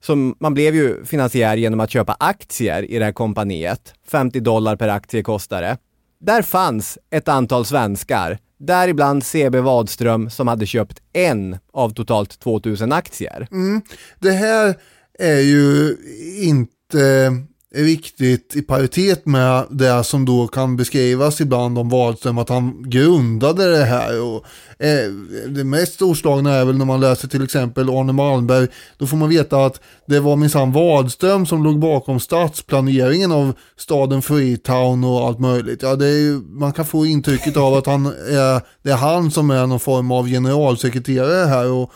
[0.06, 3.94] som man blev ju finansiär genom att köpa aktier i det här kompaniet.
[4.08, 5.78] 50 dollar per aktie kostade det.
[6.20, 12.92] Där fanns ett antal svenskar, däribland CB Wadström som hade köpt en av totalt 2000
[12.92, 13.48] aktier.
[13.52, 13.82] Mm.
[14.20, 14.76] Det här
[15.20, 15.98] är ju
[16.42, 17.32] inte
[17.76, 23.78] riktigt i paritet med det som då kan beskrivas ibland om Wahlström att han grundade
[23.78, 24.22] det här.
[24.22, 24.46] Och,
[24.80, 25.12] eh,
[25.48, 28.68] det mest storslagna är väl när man läser till exempel Arne Malmberg,
[28.98, 34.22] då får man veta att det var minsann Wadström som låg bakom stadsplaneringen av staden
[34.22, 35.82] Freetown och allt möjligt.
[35.82, 39.52] Ja, det är, man kan få intrycket av att han är, det är han som
[39.52, 41.92] är någon form av generalsekreterare här och,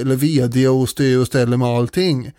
[0.00, 2.32] eller vd och styr och ställer med allting.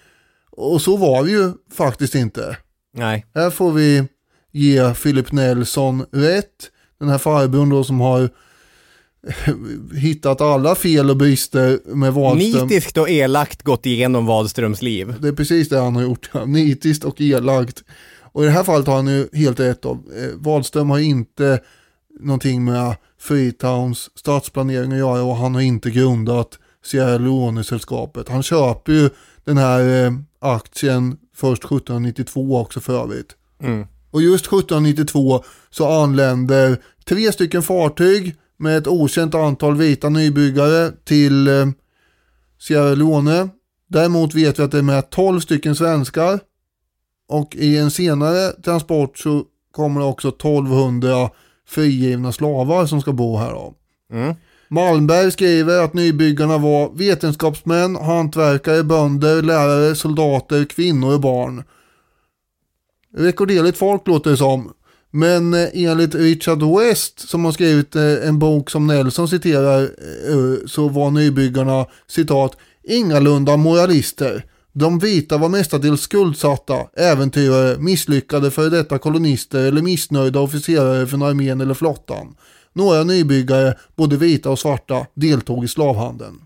[0.52, 2.58] Och så var det ju faktiskt inte.
[2.94, 3.26] Nej.
[3.36, 4.04] Här får vi
[4.52, 6.70] ge Philip Nelson rätt.
[7.00, 8.30] Den här farbrorn då som har
[9.96, 12.68] hittat alla fel och brister med Wahlström.
[12.68, 15.16] Nitiskt och elakt gått igenom Wadströms liv.
[15.20, 16.30] Det är precis det han har gjort.
[16.46, 17.84] Nitiskt och elakt.
[18.22, 20.04] Och i det här fallet har han ju helt rätt av.
[20.18, 21.60] Eh, Wahlström har inte
[22.20, 28.30] någonting med Freetowns stadsplanering att göra och han har inte grundat Sierra Leone-sällskapet.
[28.30, 29.10] Han köper ju
[29.44, 33.36] den här eh, aktien först 1792 också för övrigt.
[33.62, 33.88] Mm.
[34.12, 41.48] Och just 1792 så anländer tre stycken fartyg med ett okänt antal vita nybyggare till
[41.48, 41.68] eh,
[42.60, 43.50] Sierra Leone.
[43.88, 46.40] Däremot vet vi att det är med 12 stycken svenskar.
[47.30, 51.30] Och i en senare transport så kommer det också 1200
[51.68, 53.52] frigivna slavar som ska bo här.
[53.52, 53.74] Då.
[54.12, 54.36] Mm.
[54.74, 61.64] Malmberg skriver att nybyggarna var vetenskapsmän, hantverkare, bönder, lärare, soldater, kvinnor och barn.
[63.18, 64.74] Rekorderligt folk låter det som.
[65.12, 70.66] Men eh, enligt Richard West som har skrivit eh, en bok som Nelson citerar eh,
[70.66, 74.46] så var nybyggarna citat ingalunda moralister.
[74.72, 81.62] De vita var mestadels skuldsatta, äventyrare, misslyckade före detta kolonister eller missnöjda officerare från armén
[81.62, 82.36] eller flottan.
[82.74, 86.42] Några nybyggare, både vita och svarta, deltog i slavhandeln.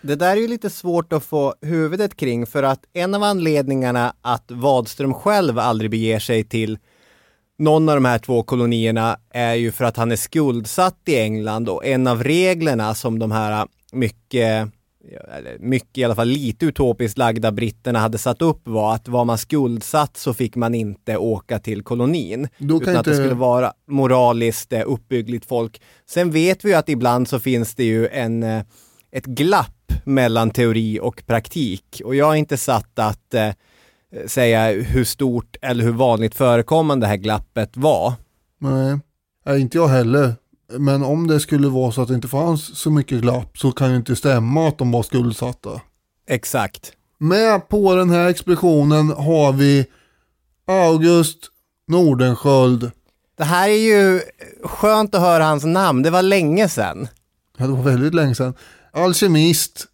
[0.00, 4.14] Det där är ju lite svårt att få huvudet kring för att en av anledningarna
[4.22, 6.78] att Wadström själv aldrig beger sig till
[7.58, 11.68] någon av de här två kolonierna är ju för att han är skuldsatt i England
[11.68, 14.68] och en av reglerna som de här mycket,
[15.58, 19.38] mycket i alla fall lite utopiskt lagda britterna hade satt upp var att var man
[19.38, 22.48] skuldsatt så fick man inte åka till kolonin.
[22.58, 25.80] Då utan att det inte- skulle vara moraliskt eh, uppbyggligt folk.
[26.10, 28.62] Sen vet vi ju att ibland så finns det ju en, eh,
[29.12, 33.50] ett glapp mellan teori och praktik och jag är inte satt att eh,
[34.26, 38.12] säga hur stort eller hur vanligt förekommande det här glappet var.
[38.58, 38.98] Nej,
[39.46, 40.34] Nej, inte jag heller.
[40.78, 43.90] Men om det skulle vara så att det inte fanns så mycket glapp så kan
[43.90, 45.80] ju inte stämma att de var skuldsatta.
[46.28, 46.92] Exakt.
[47.18, 49.86] Med på den här expeditionen har vi
[50.66, 51.38] August
[51.88, 52.90] Nordenskjöld.
[53.36, 54.20] Det här är ju
[54.64, 57.08] skönt att höra hans namn, det var länge sedan.
[57.58, 58.54] Ja, det var väldigt länge sedan.
[58.92, 59.86] Alkemist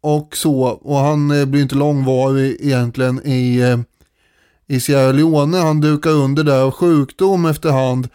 [0.00, 3.78] och så, och han eh, blir inte långvarig egentligen i, eh,
[4.66, 5.58] i Sierra Leone.
[5.58, 8.08] Han dukar under där av sjukdom efterhand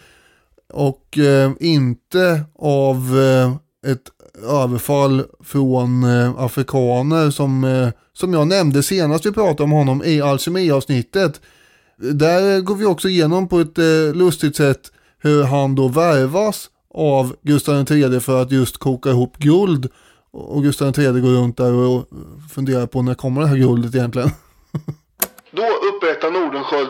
[0.74, 4.12] och eh, inte av eh, ett
[4.44, 10.22] överfall från eh, afrikaner som, eh, som jag nämnde senast vi pratade om honom i
[10.22, 11.42] alkemiavsnittet.
[11.98, 17.36] Där går vi också igenom på ett eh, lustigt sätt hur han då värvas av
[17.42, 19.90] Gustav III för att just koka ihop guld.
[20.32, 22.06] Och Gustav III går runt där och
[22.54, 24.30] funderar på när kommer det här guldet egentligen.
[25.52, 26.90] Då upprättar Nordenskjöld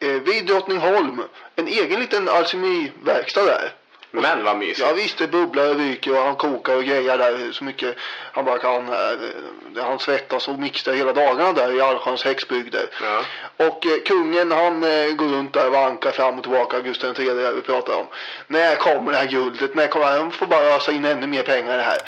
[0.00, 1.22] vid Drottningholm
[1.56, 3.72] en egen liten alkemiverkstad där.
[4.10, 4.78] Men vad mysigt.
[4.80, 7.94] Ja visst, det bubblar och ryker och han kokar och grejar där så mycket
[8.32, 8.88] han bara kan.
[8.88, 12.86] Eh, Han svettas och mixar hela dagarna där i allsköns häxbygder.
[13.02, 13.22] Ja.
[13.66, 17.26] Och eh, kungen han eh, går runt där och vankar fram och tillbaka, Gustav III
[17.28, 18.06] där vi pratar om.
[18.46, 19.74] När kommer det här guldet?
[19.74, 20.30] När kommer han?
[20.32, 21.98] får bara ösa in ännu mer pengar i det här.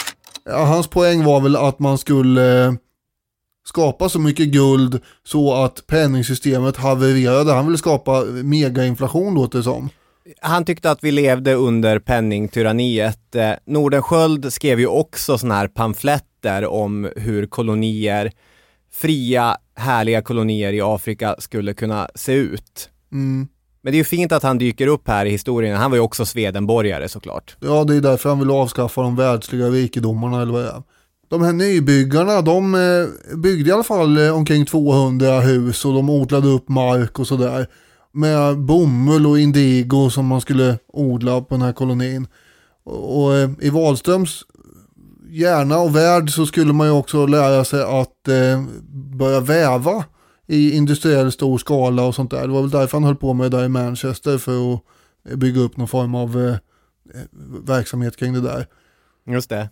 [0.45, 2.73] Ja, hans poäng var väl att man skulle eh,
[3.67, 7.53] skapa så mycket guld så att penningsystemet havererade.
[7.53, 9.91] Han ville skapa megainflation låter det som.
[10.41, 13.35] Han tyckte att vi levde under penningtyranniet.
[13.35, 18.33] Eh, Nordenskjöld skrev ju också sådana här pamfletter om hur kolonier,
[18.93, 22.91] fria, härliga kolonier i Afrika skulle kunna se ut.
[23.13, 23.49] Mm.
[23.83, 25.77] Men det är ju fint att han dyker upp här i historien.
[25.77, 27.57] Han var ju också Swedenborgare såklart.
[27.61, 30.83] Ja, det är därför han vill avskaffa de världsliga rikedomarna eller vad det är.
[31.31, 36.11] De här nybyggarna, de eh, byggde i alla fall eh, omkring 200 hus och de
[36.11, 37.67] odlade upp mark och sådär.
[38.13, 42.27] Med bomull och indigo som man skulle odla på den här kolonin.
[42.85, 44.43] Och, eh, i Wahlströms
[45.29, 48.29] hjärna och värld så skulle man ju också lära sig att
[49.19, 50.05] börja väva
[50.47, 52.43] i industriell stor skala och sånt där.
[52.43, 55.61] Det var väl därför han höll på med det där i Manchester för att bygga
[55.61, 56.57] upp någon form av
[57.65, 58.67] verksamhet kring det där.
[59.27, 59.69] Just det.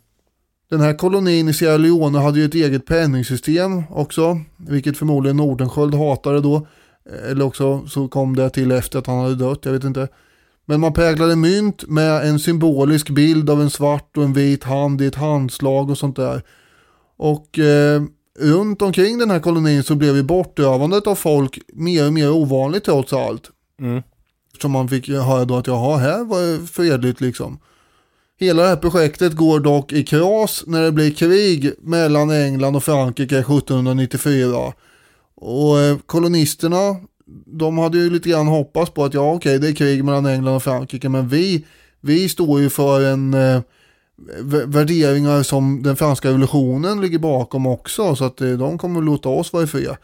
[0.70, 5.94] Den här kolonin i Sierra Leone hade ju ett eget penningsystem också, vilket förmodligen Nordenskjöld
[5.94, 6.66] hatade då.
[7.30, 10.08] Eller också så kom det till efter att han hade dött, jag vet inte.
[10.64, 15.02] Men man präglade mynt med en symbolisk bild av en svart och en vit hand
[15.02, 16.42] i ett handslag och sånt där.
[17.16, 18.02] Och eh,
[18.38, 22.84] runt omkring den här kolonin så blev ju bortövandet av folk mer och mer ovanligt
[22.84, 23.50] trots allt.
[23.80, 24.02] Mm.
[24.60, 27.58] Som man fick höra då att jaha, här var det fredligt liksom.
[28.41, 32.84] Hela det här projektet går dock i kras när det blir krig mellan England och
[32.84, 34.72] Frankrike 1794.
[35.34, 36.97] Och eh, kolonisterna,
[37.47, 40.57] de hade ju lite grann hoppats på att ja okej det är krig mellan England
[40.57, 41.64] och Frankrike men vi,
[42.01, 43.61] vi står ju för en eh,
[44.66, 49.53] värderingar som den franska revolutionen ligger bakom också så att eh, de kommer låta oss
[49.53, 49.97] vara i fred.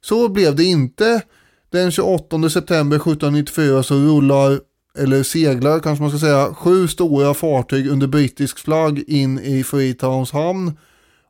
[0.00, 1.22] Så blev det inte.
[1.70, 4.60] Den 28 september 1794 så rullar,
[4.98, 10.32] eller seglar kanske man ska säga, sju stora fartyg under brittisk flagg in i Freetowns
[10.32, 10.72] hamn.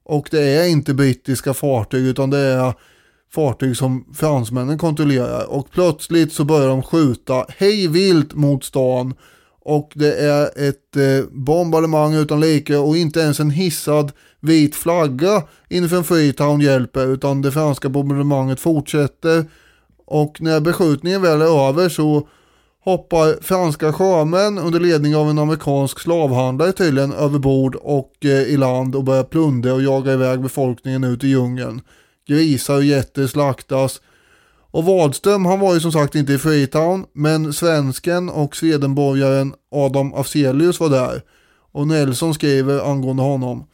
[0.05, 2.75] Och det är inte brittiska fartyg utan det är
[3.35, 5.51] fartyg som fransmännen kontrollerar.
[5.51, 9.15] Och plötsligt så börjar de skjuta hejvilt mot stan.
[9.61, 15.43] Och det är ett eh, bombardemang utan like och inte ens en hissad vit flagga
[15.69, 19.45] inför Freetown hjälper utan det franska bombardemanget fortsätter.
[20.07, 22.29] Och när beskjutningen väl är över så
[22.85, 28.57] hoppar franska sjömän under ledning av en amerikansk slavhandlare tydligen över bord och eh, i
[28.57, 31.80] land och börjar plundra och jaga iväg befolkningen ut i djungeln.
[32.28, 34.01] Grisar och getter slaktas.
[34.70, 40.14] Och Wadström han var ju som sagt inte i Freetown men svensken och swedenborgaren Adam
[40.14, 41.22] Afzelius var där.
[41.72, 43.66] Och Nelson skriver angående honom.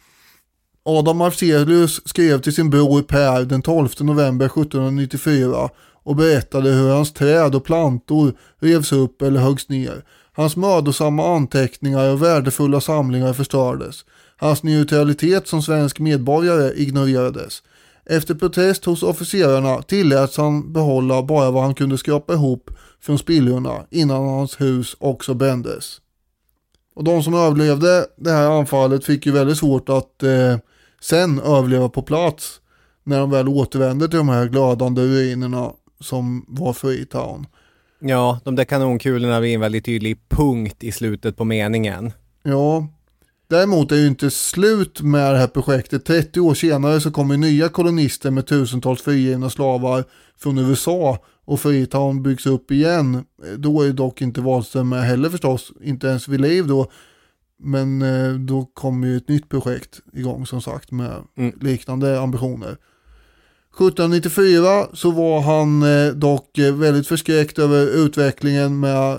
[0.84, 5.68] Adam Afzelius skrev till sin bror Per den 12 november 1794
[6.11, 10.04] och berättade hur hans träd och plantor revs upp eller höggs ner.
[10.32, 14.04] Hans mödosamma anteckningar och värdefulla samlingar förstördes.
[14.36, 17.62] Hans neutralitet som svensk medborgare ignorerades.
[18.04, 23.86] Efter protest hos officerarna tilläts han behålla bara vad han kunde skrapa ihop från spillrorna
[23.90, 26.00] innan hans hus också brändes.
[26.94, 30.56] Och de som överlevde det här anfallet fick ju väldigt svårt att eh,
[31.00, 32.61] sen överleva på plats
[33.04, 37.46] när de väl återvände till de här glödande ruinerna som var Freetown.
[38.01, 42.12] Ja, de där kanonkulorna blir en väldigt tydlig punkt i slutet på meningen.
[42.42, 42.88] Ja,
[43.48, 46.05] däremot är ju inte slut med det här projektet.
[46.05, 50.05] 30 år senare så kommer nya kolonister med tusentals frigivna slavar
[50.38, 53.24] från USA och Freetown byggs upp igen.
[53.57, 56.90] Då är dock inte Wahlström med heller förstås, inte ens vid liv då.
[57.62, 61.59] Men eh, då kommer ju ett nytt projekt igång som sagt med Mm.
[61.61, 62.76] liknande ambitioner.
[63.75, 69.18] 1794 så var han eh, dock eh, väldigt förskräckt över utvecklingen med eh,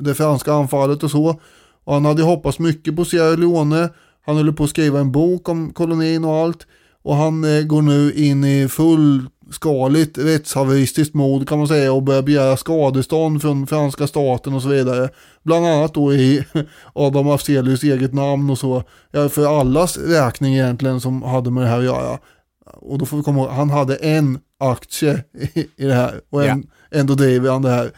[0.00, 1.40] det franska anfallet och så.
[1.84, 3.88] Och han hade hoppats mycket på Sierra Leone.
[4.26, 6.66] Han höll på att skriva en bok om kolonin och allt.
[7.02, 12.56] Och han går nu in i fullskaligt rättshaveristiskt mod kan man säga och börjar begära
[12.56, 15.08] skadestånd från franska staten och så vidare.
[15.42, 16.44] Bland annat då i
[16.92, 18.82] Adam Afzelius eget namn och så.
[19.12, 22.18] För allas räkning egentligen som hade med det här att göra.
[22.66, 26.44] Och då får vi komma ihåg, han hade en aktie i, i det här och
[26.44, 27.92] en, ändå driver han det här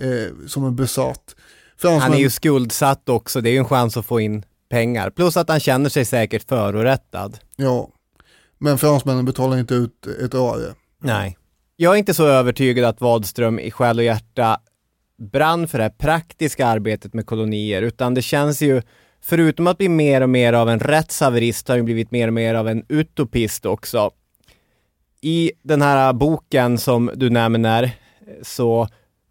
[0.00, 1.34] eh, som en besatt.
[1.76, 5.10] Fransmän, Han är ju skuldsatt också, det är ju en chans att få in pengar.
[5.10, 7.38] Plus att han känner sig säkert förorättad.
[7.56, 7.88] Ja,
[8.58, 10.74] men fransmännen betalar inte ut ett öre.
[10.98, 11.38] Nej.
[11.76, 14.60] Jag är inte så övertygad att Wadström i själ och hjärta
[15.18, 18.82] brann för det här praktiska arbetet med kolonier, utan det känns ju,
[19.24, 22.54] förutom att bli mer och mer av en rättshaverist, har han blivit mer och mer
[22.54, 24.10] av en utopist också.
[25.20, 27.90] I den här boken som du nämner
[28.42, 28.88] så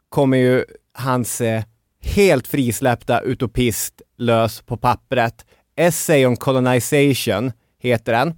[0.09, 1.63] kommer ju hans eh,
[2.01, 5.45] helt frisläppta utopist lös på pappret.
[5.75, 8.33] Essay on colonization heter den.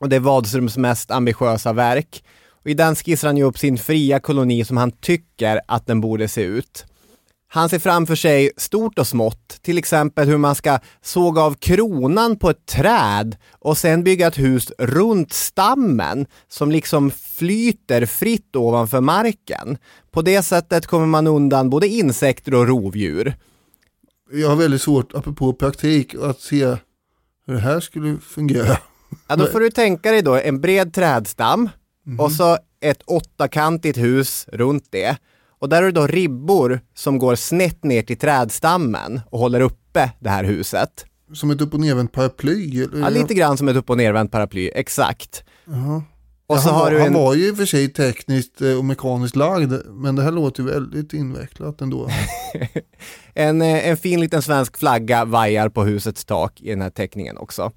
[0.00, 2.24] Och det är Wadströms mest ambitiösa verk.
[2.48, 6.00] Och I den skissar han ju upp sin fria koloni som han tycker att den
[6.00, 6.86] borde se ut.
[7.52, 12.36] Han ser framför sig stort och smått, till exempel hur man ska såga av kronan
[12.36, 19.00] på ett träd och sen bygga ett hus runt stammen som liksom flyter fritt ovanför
[19.00, 19.78] marken.
[20.10, 23.36] På det sättet kommer man undan både insekter och rovdjur.
[24.32, 26.64] Jag har väldigt svårt, apropå praktik, att se
[27.46, 28.78] hur det här skulle fungera.
[29.28, 31.68] Ja, då får du tänka dig då en bred trädstam
[32.18, 35.16] och så ett åttakantigt hus runt det.
[35.60, 40.12] Och där har du då ribbor som går snett ner till trädstammen och håller uppe
[40.20, 41.06] det här huset.
[41.32, 42.82] Som ett upp och nervänt paraply?
[42.82, 43.00] Eller?
[43.00, 45.44] Ja, lite grann som ett upp och nervänt paraply, exakt.
[45.64, 46.02] Jaha.
[46.46, 47.14] Och Ja, så han, har var, du han en...
[47.14, 50.62] var ju i och för sig tekniskt eh, och mekaniskt lagd, men det här låter
[50.62, 52.08] ju väldigt invecklat ändå.
[53.34, 57.38] En, eh, en fin liten svensk flagga vajar på husets tak i den här teckningen
[57.38, 57.72] också.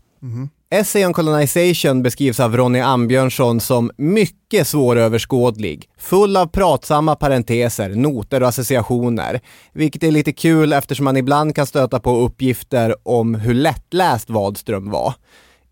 [0.74, 8.42] Essay on Colonization beskrivs av Ronny Ambjörnsson som mycket svåröverskådlig, full av pratsamma parenteser, noter
[8.42, 9.42] och associationer,
[9.74, 14.92] vilket är lite kul eftersom man ibland kan stöta på uppgifter om hur lättläst Wadström
[14.92, 15.14] var.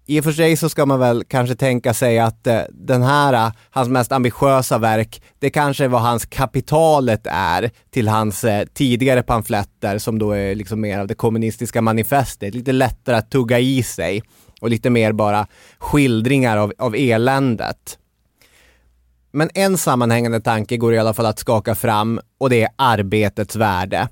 [0.05, 3.33] I och för sig så ska man väl kanske tänka sig att eh, den här,
[3.33, 8.65] eh, hans mest ambitiösa verk, det kanske är vad hans kapitalet är till hans eh,
[8.73, 13.59] tidigare pamfletter som då är liksom mer av det kommunistiska manifestet, lite lättare att tugga
[13.59, 14.23] i sig
[14.61, 15.47] och lite mer bara
[15.77, 17.97] skildringar av, av eländet.
[19.31, 23.55] Men en sammanhängande tanke går i alla fall att skaka fram och det är arbetets
[23.55, 24.09] värde.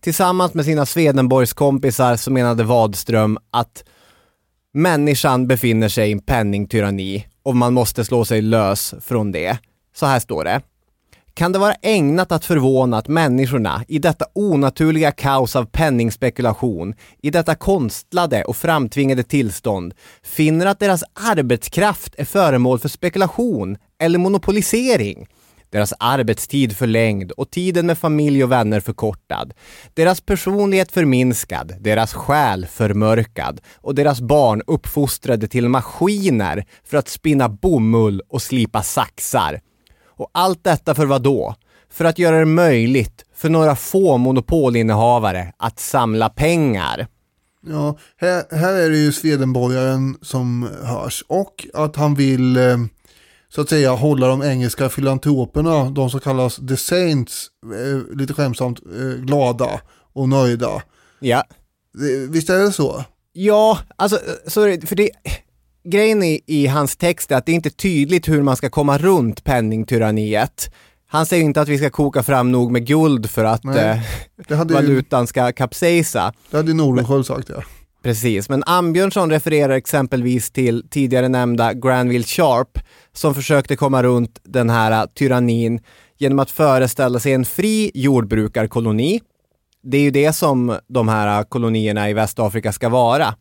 [0.00, 3.84] Tillsammans med sina Swedenborgskompisar så menade Wadström att
[4.74, 9.58] människan befinner sig i en penningtyranni och man måste slå sig lös från det.
[9.94, 10.60] Så här står det.
[11.34, 17.30] Kan det vara ägnat att förvåna att människorna i detta onaturliga kaos av penningspekulation, i
[17.30, 25.26] detta konstlade och framtvingade tillstånd, finner att deras arbetskraft är föremål för spekulation eller monopolisering?
[25.70, 29.54] Deras arbetstid förlängd och tiden med familj och vänner förkortad.
[29.94, 37.48] Deras personlighet förminskad, deras själ förmörkad och deras barn uppfostrade till maskiner för att spinna
[37.48, 39.60] bomull och slipa saxar.
[40.16, 41.54] Och allt detta för vad då?
[41.90, 47.06] För att göra det möjligt för några få monopolinnehavare att samla pengar.
[47.66, 52.78] Ja, här, här är det ju Swedenborgaren som hörs och att han vill eh,
[53.48, 58.80] så att säga hålla de engelska filantroperna, de som kallas the saints, eh, lite skämtsamt,
[58.98, 59.80] eh, glada
[60.12, 60.82] och nöjda.
[61.20, 61.44] Ja.
[62.28, 63.04] Visst är det så?
[63.32, 64.18] Ja, alltså,
[64.54, 65.10] det, för det,
[65.84, 68.98] grejen i, i hans text är att det är inte tydligt hur man ska komma
[68.98, 70.70] runt penningtyranniet.
[71.06, 74.02] Han säger inte att vi ska koka fram nog med guld för att Nej,
[74.48, 76.32] eh, hade valutan ska kapsejsa.
[76.50, 77.62] Det hade Nordenskiöld sagt ja.
[78.02, 82.78] Precis, men Ambjörnsson refererar exempelvis till tidigare nämnda Granville Sharp
[83.12, 85.80] som försökte komma runt den här eh, tyrannin
[86.18, 89.20] genom att föreställa sig en fri jordbrukarkoloni.
[89.82, 93.34] Det är ju det som de här eh, kolonierna i Västafrika ska vara.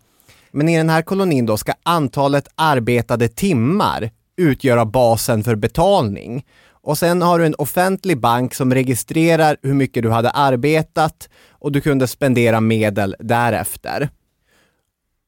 [0.53, 6.45] Men i den här kolonin då ska antalet arbetade timmar utgöra basen för betalning.
[6.84, 11.72] Och sen har du en offentlig bank som registrerar hur mycket du hade arbetat och
[11.72, 14.10] du kunde spendera medel därefter.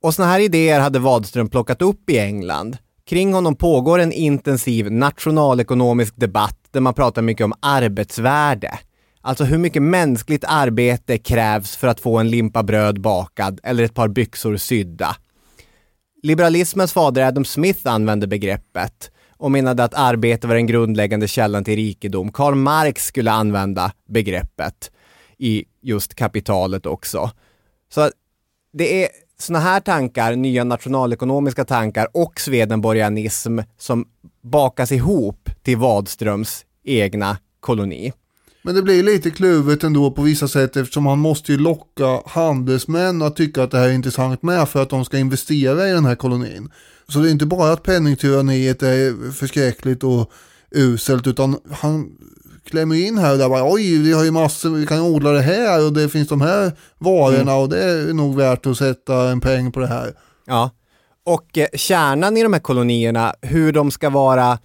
[0.03, 2.77] Och såna här idéer hade Wadström plockat upp i England.
[3.05, 8.79] Kring honom pågår en intensiv nationalekonomisk debatt där man pratar mycket om arbetsvärde.
[9.25, 13.93] Alltså hur mycket mänskligt arbete krävs för att få en limpa bröd bakad eller ett
[13.93, 15.15] par byxor sydda.
[16.23, 21.75] Liberalismens fader Adam Smith använde begreppet och menade att arbete var den grundläggande källan till
[21.75, 22.31] rikedom.
[22.31, 24.91] Karl Marx skulle använda begreppet
[25.37, 27.31] i just kapitalet också.
[27.93, 28.09] Så
[28.73, 29.09] det är
[29.39, 34.05] såna här tankar, nya nationalekonomiska tankar och swedenborgianism som
[34.41, 38.13] bakas ihop till Wadströms egna koloni.
[38.63, 43.21] Men det blir lite kluvet ändå på vissa sätt eftersom han måste ju locka handelsmän
[43.21, 46.05] att tycka att det här är intressant med för att de ska investera i den
[46.05, 46.71] här kolonin.
[47.07, 50.31] Så det är inte bara att penningtyranniet är förskräckligt och
[50.75, 52.09] uselt utan han
[52.65, 55.41] klämmer in här och där bara oj vi har ju massor, vi kan odla det
[55.41, 57.57] här och det finns de här varorna mm.
[57.57, 60.13] och det är nog värt att sätta en peng på det här.
[60.45, 60.71] Ja,
[61.25, 64.57] och eh, kärnan i de här kolonierna, hur de ska vara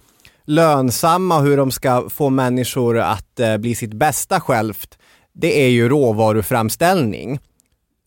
[0.49, 4.97] lönsamma och hur de ska få människor att eh, bli sitt bästa självt,
[5.33, 7.39] det är ju råvaruframställning.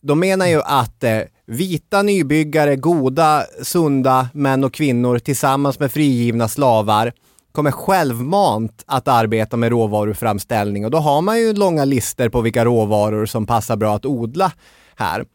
[0.01, 6.47] De menar ju att eh, vita nybyggare, goda, sunda män och kvinnor tillsammans med frigivna
[6.47, 7.13] slavar
[7.51, 12.65] kommer självmant att arbeta med råvaruframställning och då har man ju långa listor på vilka
[12.65, 14.51] råvaror som passar bra att odla
[14.95, 15.25] här.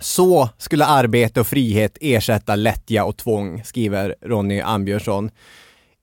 [0.00, 5.30] Så skulle arbete och frihet ersätta lättja och tvång, skriver Ronny Ambjörnsson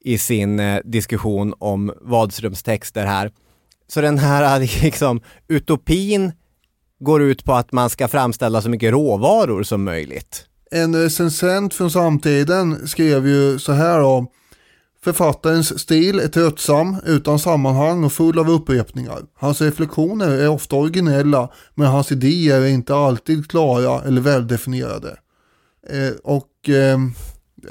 [0.03, 3.31] i sin eh, diskussion om Wadströms texter här.
[3.87, 6.31] Så den här eh, liksom, utopin
[6.99, 10.45] går ut på att man ska framställa så mycket råvaror som möjligt.
[10.71, 14.27] En recensent från samtiden skrev ju så här om
[15.03, 19.21] Författarens stil är tröttsam, utan sammanhang och full av upprepningar.
[19.33, 25.17] Hans reflektioner är ofta originella, men hans idéer är inte alltid klara eller väldefinierade.
[25.89, 26.97] Eh, och eh,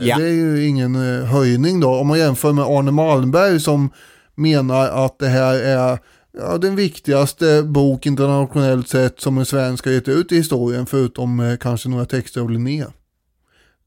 [0.00, 0.18] ja.
[0.18, 1.94] det är ju ingen eh, höjning då.
[1.94, 3.90] Om man jämför med Arne Malmberg som
[4.34, 5.98] menar att det här är
[6.38, 11.40] ja, den viktigaste bok internationellt sett som en svensk har gett ut i historien, förutom
[11.40, 12.84] eh, kanske några texter av Linné.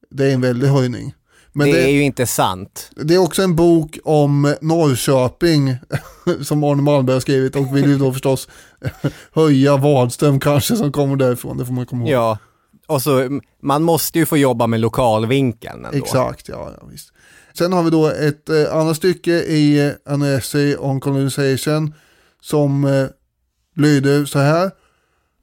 [0.09, 1.13] Det är en väldig höjning.
[1.53, 2.91] Men det, det, är ju inte sant.
[2.95, 5.75] Det är också en bok om Norrköping
[6.41, 8.47] som Arne Malmberg har skrivit och vill ju då förstås
[9.31, 12.11] höja Wadström kanske som kommer därifrån, det får man komma ihåg.
[12.11, 12.37] Ja,
[12.91, 15.97] och så man måste ju få jobba med lokalvinkeln ändå.
[15.97, 17.13] Exakt, ja, ja visst.
[17.53, 21.93] Sen har vi då ett eh, annat stycke i eh, An Essay on Colonization
[22.41, 23.05] som eh,
[23.75, 24.71] lyder så här.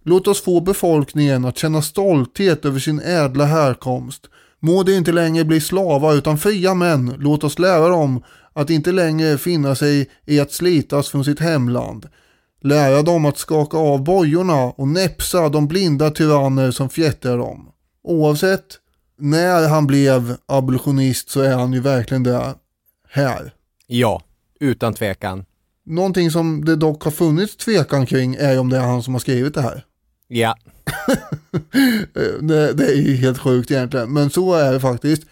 [0.05, 4.27] Låt oss få befolkningen att känna stolthet över sin ädla härkomst
[4.61, 8.23] Må de inte längre bli slavar utan fria män, låt oss lära dem
[8.53, 12.07] att inte längre finna sig i att slitas från sitt hemland.
[12.61, 17.69] Lära dem att skaka av bojorna och näpsa de blinda tyranner som fjättrar dem.
[18.03, 18.79] Oavsett
[19.19, 22.55] när han blev abolitionist så är han ju verkligen det
[23.09, 23.53] här.
[23.87, 24.23] Ja,
[24.61, 25.45] utan tvekan.
[25.85, 29.19] Någonting som det dock har funnits tvekan kring är om det är han som har
[29.19, 29.85] skrivit det här.
[30.29, 30.57] Ja.
[32.41, 35.23] det, det, är helt sjukt egentligen, men så är det faktiskt.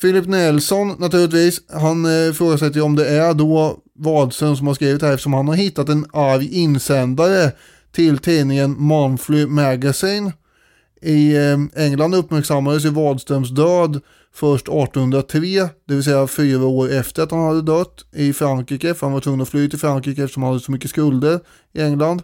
[0.00, 5.06] Philip Nelson naturligtvis, han eh, ifrågasätter om det är då Wadström som har skrivit det
[5.06, 7.52] här eftersom han har hittat en arg insändare
[7.92, 10.32] till tidningen Monthly Magazine.
[11.02, 14.00] I eh, England uppmärksammades ju Wadströms död
[14.34, 19.06] först 1803, det vill säga fyra år efter att han hade dött i Frankrike, för
[19.06, 21.40] han var tvungen att fly till Frankrike eftersom han hade så mycket skulder
[21.72, 22.22] i England.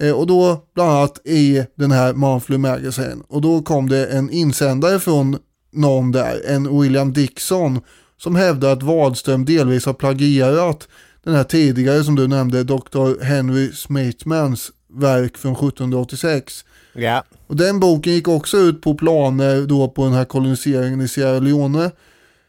[0.00, 3.22] Eh, och då bland annat i den här Monthly Magazine.
[3.28, 5.38] Och då kom det en insändare från
[5.70, 7.80] någon där, en William Dixon,
[8.16, 10.88] som hävdar att Wadström delvis har plagierat
[11.24, 13.24] den här tidigare som du nämnde, Dr.
[13.24, 16.64] Henry Smithmans verk från 1786.
[16.92, 17.24] Ja.
[17.46, 21.38] Och den boken gick också ut på planer då på den här koloniseringen i Sierra
[21.38, 21.90] Leone.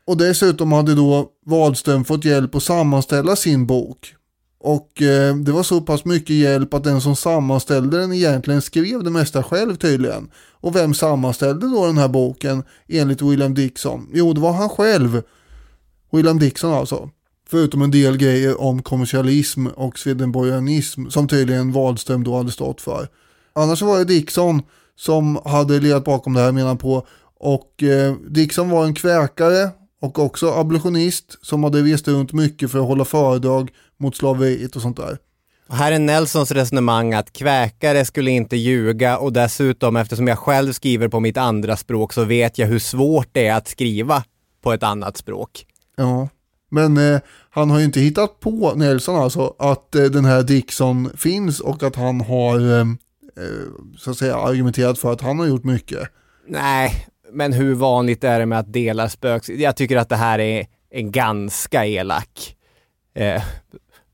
[0.06, 4.15] Och dessutom hade då Wadström fått hjälp att sammanställa sin bok.
[4.64, 9.04] Och eh, det var så pass mycket hjälp att den som sammanställde den egentligen skrev
[9.04, 10.30] det mesta själv tydligen.
[10.52, 14.10] Och vem sammanställde då den här boken enligt William Dixon?
[14.14, 15.22] Jo, det var han själv.
[16.12, 17.10] William Dixon alltså.
[17.50, 23.08] Förutom en del grejer om kommersialism och swedenborgianism som tydligen Wahlström då hade stått för.
[23.54, 24.62] Annars var det Dixon
[24.96, 27.08] som hade legat bakom det här menar på.
[27.40, 29.70] Och eh, Dixon var en kväkare
[30.02, 33.72] och också abolitionist som hade rest runt mycket för att hålla föredrag
[34.02, 35.18] mot slaveriet och sånt där.
[35.68, 40.73] Och här är Nelsons resonemang att kväkare skulle inte ljuga och dessutom eftersom jag själv
[40.73, 44.23] skriver på mitt andra språk så vet jag hur svårt det är att skriva
[44.61, 45.65] på ett annat språk.
[45.95, 46.30] Ja,
[46.72, 47.19] men eh,
[47.49, 51.84] han har ju inte hittat på Nelson alltså att eh, den här Dixon finns och
[51.84, 52.86] att han har eh, eh
[53.98, 56.10] så att säga argumenterat för att han har gjort mycket.
[56.48, 59.49] Nej, men hur vanligt är det med att dela spöks...
[59.49, 62.56] Jag tycker att det här är en ganska elak.
[63.15, 63.44] Eh,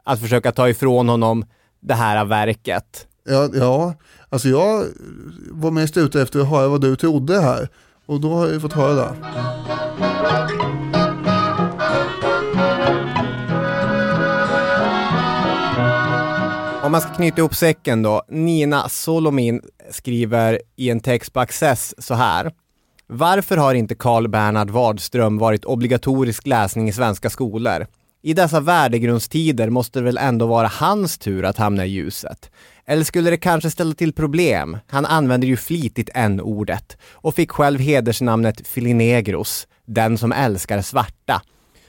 [0.07, 1.45] att försöka ta ifrån honom
[1.79, 3.07] det här verket.
[3.23, 3.93] Ja, ja,
[4.29, 4.85] alltså jag
[5.51, 7.69] var mest ute efter att höra vad du trodde här
[8.05, 9.13] och då har jag ju fått höra det.
[16.83, 18.23] Om man ska knyta ihop säcken då.
[18.29, 19.61] Nina Solomin
[19.91, 22.51] skriver i en text på Access så här.
[23.07, 27.87] Varför har inte Carl Bernhard Wadström varit obligatorisk läsning i svenska skolor?
[28.27, 32.51] I dessa värdegrundstider måste det väl ändå vara hans tur att hamna i ljuset?
[32.85, 34.77] Eller skulle det kanske ställa till problem?
[34.87, 41.41] Han använder ju flitigt n-ordet och fick själv hedersnamnet Filinegros, den som älskar svarta.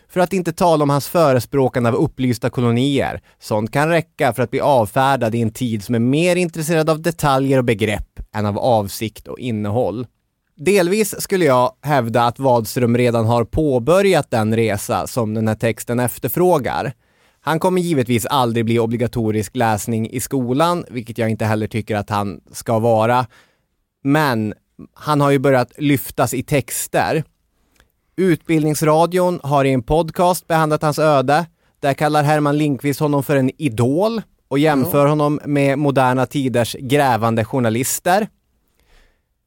[0.09, 3.21] För att inte tala om hans förespråkande av upplysta kolonier.
[3.39, 7.03] Sånt kan räcka för att bli avfärdad i en tid som är mer intresserad av
[7.03, 10.07] detaljer och begrepp än av avsikt och innehåll.
[10.61, 16.01] Delvis skulle jag hävda att Wadström redan har påbörjat den resa som den här texten
[16.01, 16.93] efterfrågar.
[17.41, 22.11] Han kommer givetvis aldrig bli obligatorisk läsning i skolan, vilket jag inte heller tycker att
[22.11, 23.27] han ska vara.
[24.05, 24.55] Men
[24.95, 27.25] han har ju börjat lyftas i texter.
[28.17, 31.47] Utbildningsradion har i en podcast behandlat hans öde.
[31.81, 37.45] Där kallar Herman Linkvist honom för en idol och jämför honom med moderna tiders grävande
[37.45, 38.29] journalister.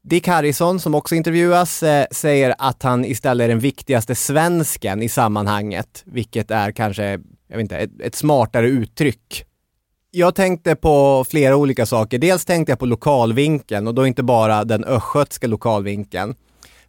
[0.04, 5.08] Dick Harrison, som också intervjuas, eh, säger att han istället är den viktigaste svensken i
[5.08, 7.10] sammanhanget, vilket är kanske,
[7.48, 9.44] jag vet inte, ett, ett smartare uttryck.
[10.10, 12.18] Jag tänkte på flera olika saker.
[12.18, 16.34] Dels tänkte jag på lokalvinkeln och då inte bara den östgötska lokalvinkeln.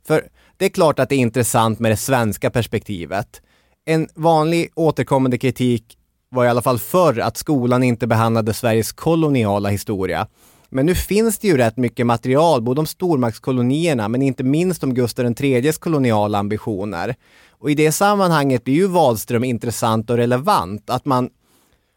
[0.08, 0.28] För
[0.58, 3.42] det är klart att det är intressant med det svenska perspektivet.
[3.86, 5.98] En vanlig återkommande kritik
[6.30, 10.28] var i alla fall förr att skolan inte behandlade Sveriges koloniala historia.
[10.74, 14.94] Men nu finns det ju rätt mycket material, både om stormaktskolonierna men inte minst om
[14.94, 17.16] Gustav IIIs koloniala ambitioner.
[17.52, 21.30] Och i det sammanhanget blir ju Wadström intressant och relevant, att man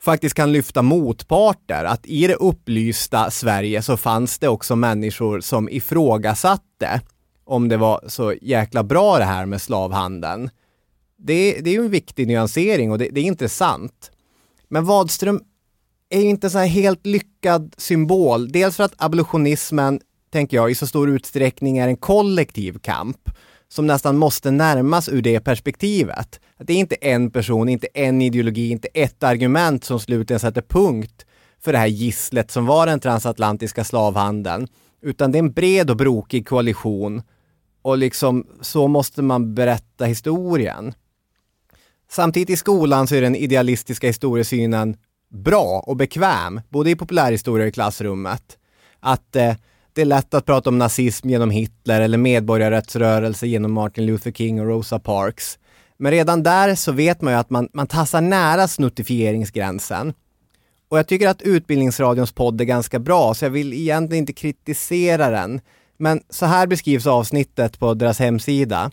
[0.02, 5.68] faktiskt kan lyfta motparter, att i det upplysta Sverige så fanns det också människor som
[5.68, 7.00] ifrågasatte
[7.44, 10.50] om det var så jäkla bra det här med slavhandeln.
[11.18, 14.10] Det, det är ju en viktig nyansering och det, det är intressant.
[14.68, 15.40] Men Wadström
[16.10, 18.48] är ju inte så här helt lyckad symbol.
[18.48, 20.00] Dels för att abolitionismen,
[20.32, 23.30] tänker jag, i så stor utsträckning är en kollektiv kamp
[23.68, 26.40] som nästan måste närmas ur det perspektivet.
[26.56, 30.62] Att det är inte en person, inte en ideologi, inte ett argument som slutligen sätter
[30.62, 31.26] punkt
[31.60, 34.68] för det här gisslet som var den transatlantiska slavhandeln,
[35.02, 37.22] utan det är en bred och brokig koalition
[37.82, 40.94] och liksom så måste man berätta historien.
[42.10, 44.96] Samtidigt i skolan så är den idealistiska historiesynen
[45.30, 48.58] bra och bekväm, både i populärhistoria och i klassrummet.
[49.00, 49.54] Att eh,
[49.92, 54.60] det är lätt att prata om nazism genom Hitler eller medborgarrättsrörelse genom Martin Luther King
[54.60, 55.58] och Rosa Parks.
[55.96, 60.12] Men redan där så vet man ju att man, man tassar nära snuttifieringsgränsen.
[60.88, 65.30] Och jag tycker att Utbildningsradions podd är ganska bra, så jag vill egentligen inte kritisera
[65.30, 65.60] den.
[65.98, 68.90] Men så här beskrivs avsnittet på deras hemsida.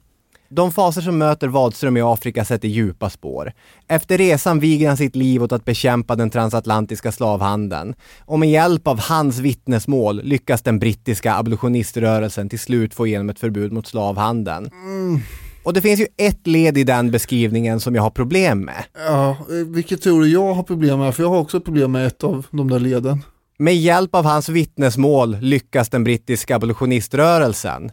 [0.56, 3.52] De faser som möter Wadström i Afrika sätter djupa spår.
[3.88, 7.96] Efter resan viger han sitt liv åt att bekämpa den transatlantiska slavhandeln.
[8.26, 13.40] Och med hjälp av hans vittnesmål lyckas den brittiska abolitioniströrelsen till slut få igenom ett
[13.40, 14.70] förbud mot slavhandeln.
[14.74, 15.20] Mm.
[15.64, 18.84] Och det finns ju ett led i den beskrivningen som jag har problem med.
[19.08, 21.16] Ja, vilket tror du jag har problem med?
[21.16, 23.24] För jag har också problem med ett av de där leden.
[23.58, 27.92] Med hjälp av hans vittnesmål lyckas den brittiska abolitioniströrelsen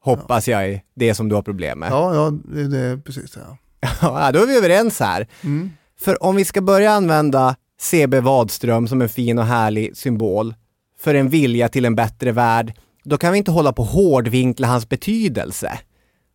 [0.00, 1.90] Hoppas jag är det som du har problem med.
[1.90, 3.40] Ja, ja det, det är precis det.
[3.40, 3.58] Ja.
[4.00, 5.26] ja, då är vi överens här.
[5.44, 5.70] Mm.
[6.00, 10.54] För om vi ska börja använda CB Wadström som en fin och härlig symbol
[11.00, 12.72] för en vilja till en bättre värld,
[13.04, 15.78] då kan vi inte hålla på hårdvinkla hans betydelse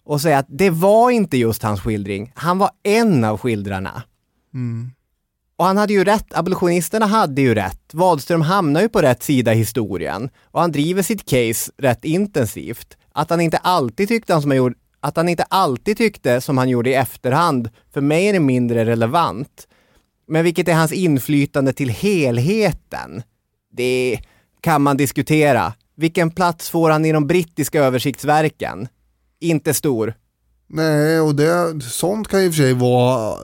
[0.06, 4.04] och säga att det var inte just hans skildring, han var en av skildrarna.
[4.54, 4.92] Mm.
[5.56, 7.94] Och han hade ju rätt, abolitionisterna hade ju rätt.
[7.94, 12.98] Wadström hamnar ju på rätt sida i historien och han driver sitt case rätt intensivt.
[13.14, 16.70] Att han inte alltid tyckte som han gjorde, att han inte alltid tyckte som han
[16.70, 19.68] gjorde i efterhand, för mig är det mindre relevant.
[20.28, 23.24] Men vilket är hans inflytande till helheten?
[23.72, 24.20] Det
[24.62, 25.74] kan man diskutera.
[25.96, 28.88] Vilken plats får han i de brittiska översiktsverken?
[29.40, 30.14] Inte stor.
[30.68, 33.38] Nej, och det, sånt kan i och för sig vara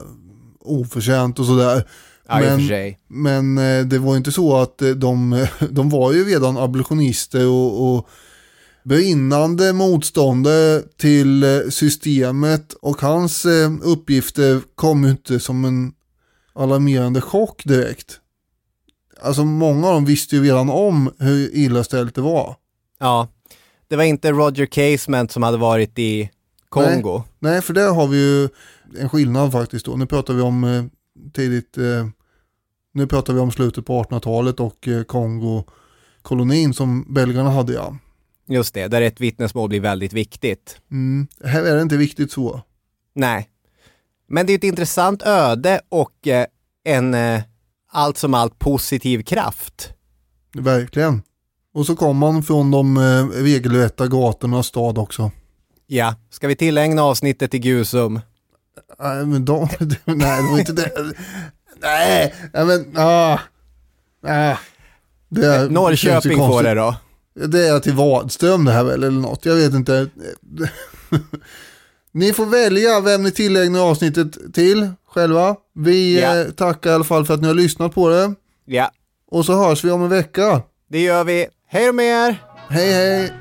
[0.60, 1.84] oförtjänt och sådär.
[2.28, 6.56] Ja, men, men eh, det var inte så att eh, de, de var ju redan
[6.56, 8.08] abolitionister och, och
[8.84, 15.92] brinnande motståndare till eh, systemet och hans eh, uppgifter kom ju inte som en
[16.52, 18.20] alarmerande chock direkt.
[19.22, 22.56] Alltså många av dem visste ju redan om hur illa ställt det var.
[22.98, 23.28] Ja,
[23.88, 26.30] det var inte Roger Casement som hade varit i
[26.68, 27.22] Kongo.
[27.38, 28.48] Nej, nej för där har vi ju
[28.98, 29.96] en skillnad faktiskt då.
[29.96, 30.84] Nu pratar vi om eh,
[31.32, 32.06] tidigt, eh,
[32.92, 37.96] nu pratar vi om slutet på 1800-talet och eh, Kongo-kolonin som belgarna hade ja.
[38.50, 40.80] Just det, där ett vittnesmål blir väldigt viktigt.
[40.90, 41.26] Mm.
[41.44, 42.60] Här är det inte viktigt så.
[43.14, 43.48] Nej.
[44.28, 46.46] Men det är ett intressant öde och eh,
[46.84, 47.42] en eh,
[47.92, 49.92] allt som allt positiv kraft.
[50.54, 51.22] Verkligen.
[51.74, 55.30] Och så kom man från de eh, regelrätta gatornas stad också.
[55.86, 58.20] Ja, ska vi tillägna avsnittet till Gusum?
[58.98, 59.68] Nej, men de,
[60.04, 60.92] nej, det var inte det.
[61.82, 63.38] Nej, men, ah,
[64.26, 64.56] ah.
[65.28, 66.96] Det Norrköping får det då.
[67.46, 69.46] Det är till Vadström det här väl, eller något.
[69.46, 70.08] Jag vet inte.
[72.12, 75.56] ni får välja vem ni tillägnar avsnittet till själva.
[75.74, 76.36] Vi Ja.
[76.40, 78.34] eh, tackar i alla fall för att ni har lyssnat på det.
[78.64, 78.90] Ja,
[79.30, 80.62] Och så hörs vi om en vecka.
[80.90, 81.46] det gör vi.
[81.68, 82.36] Hej då med er!
[82.68, 83.32] Hej hej!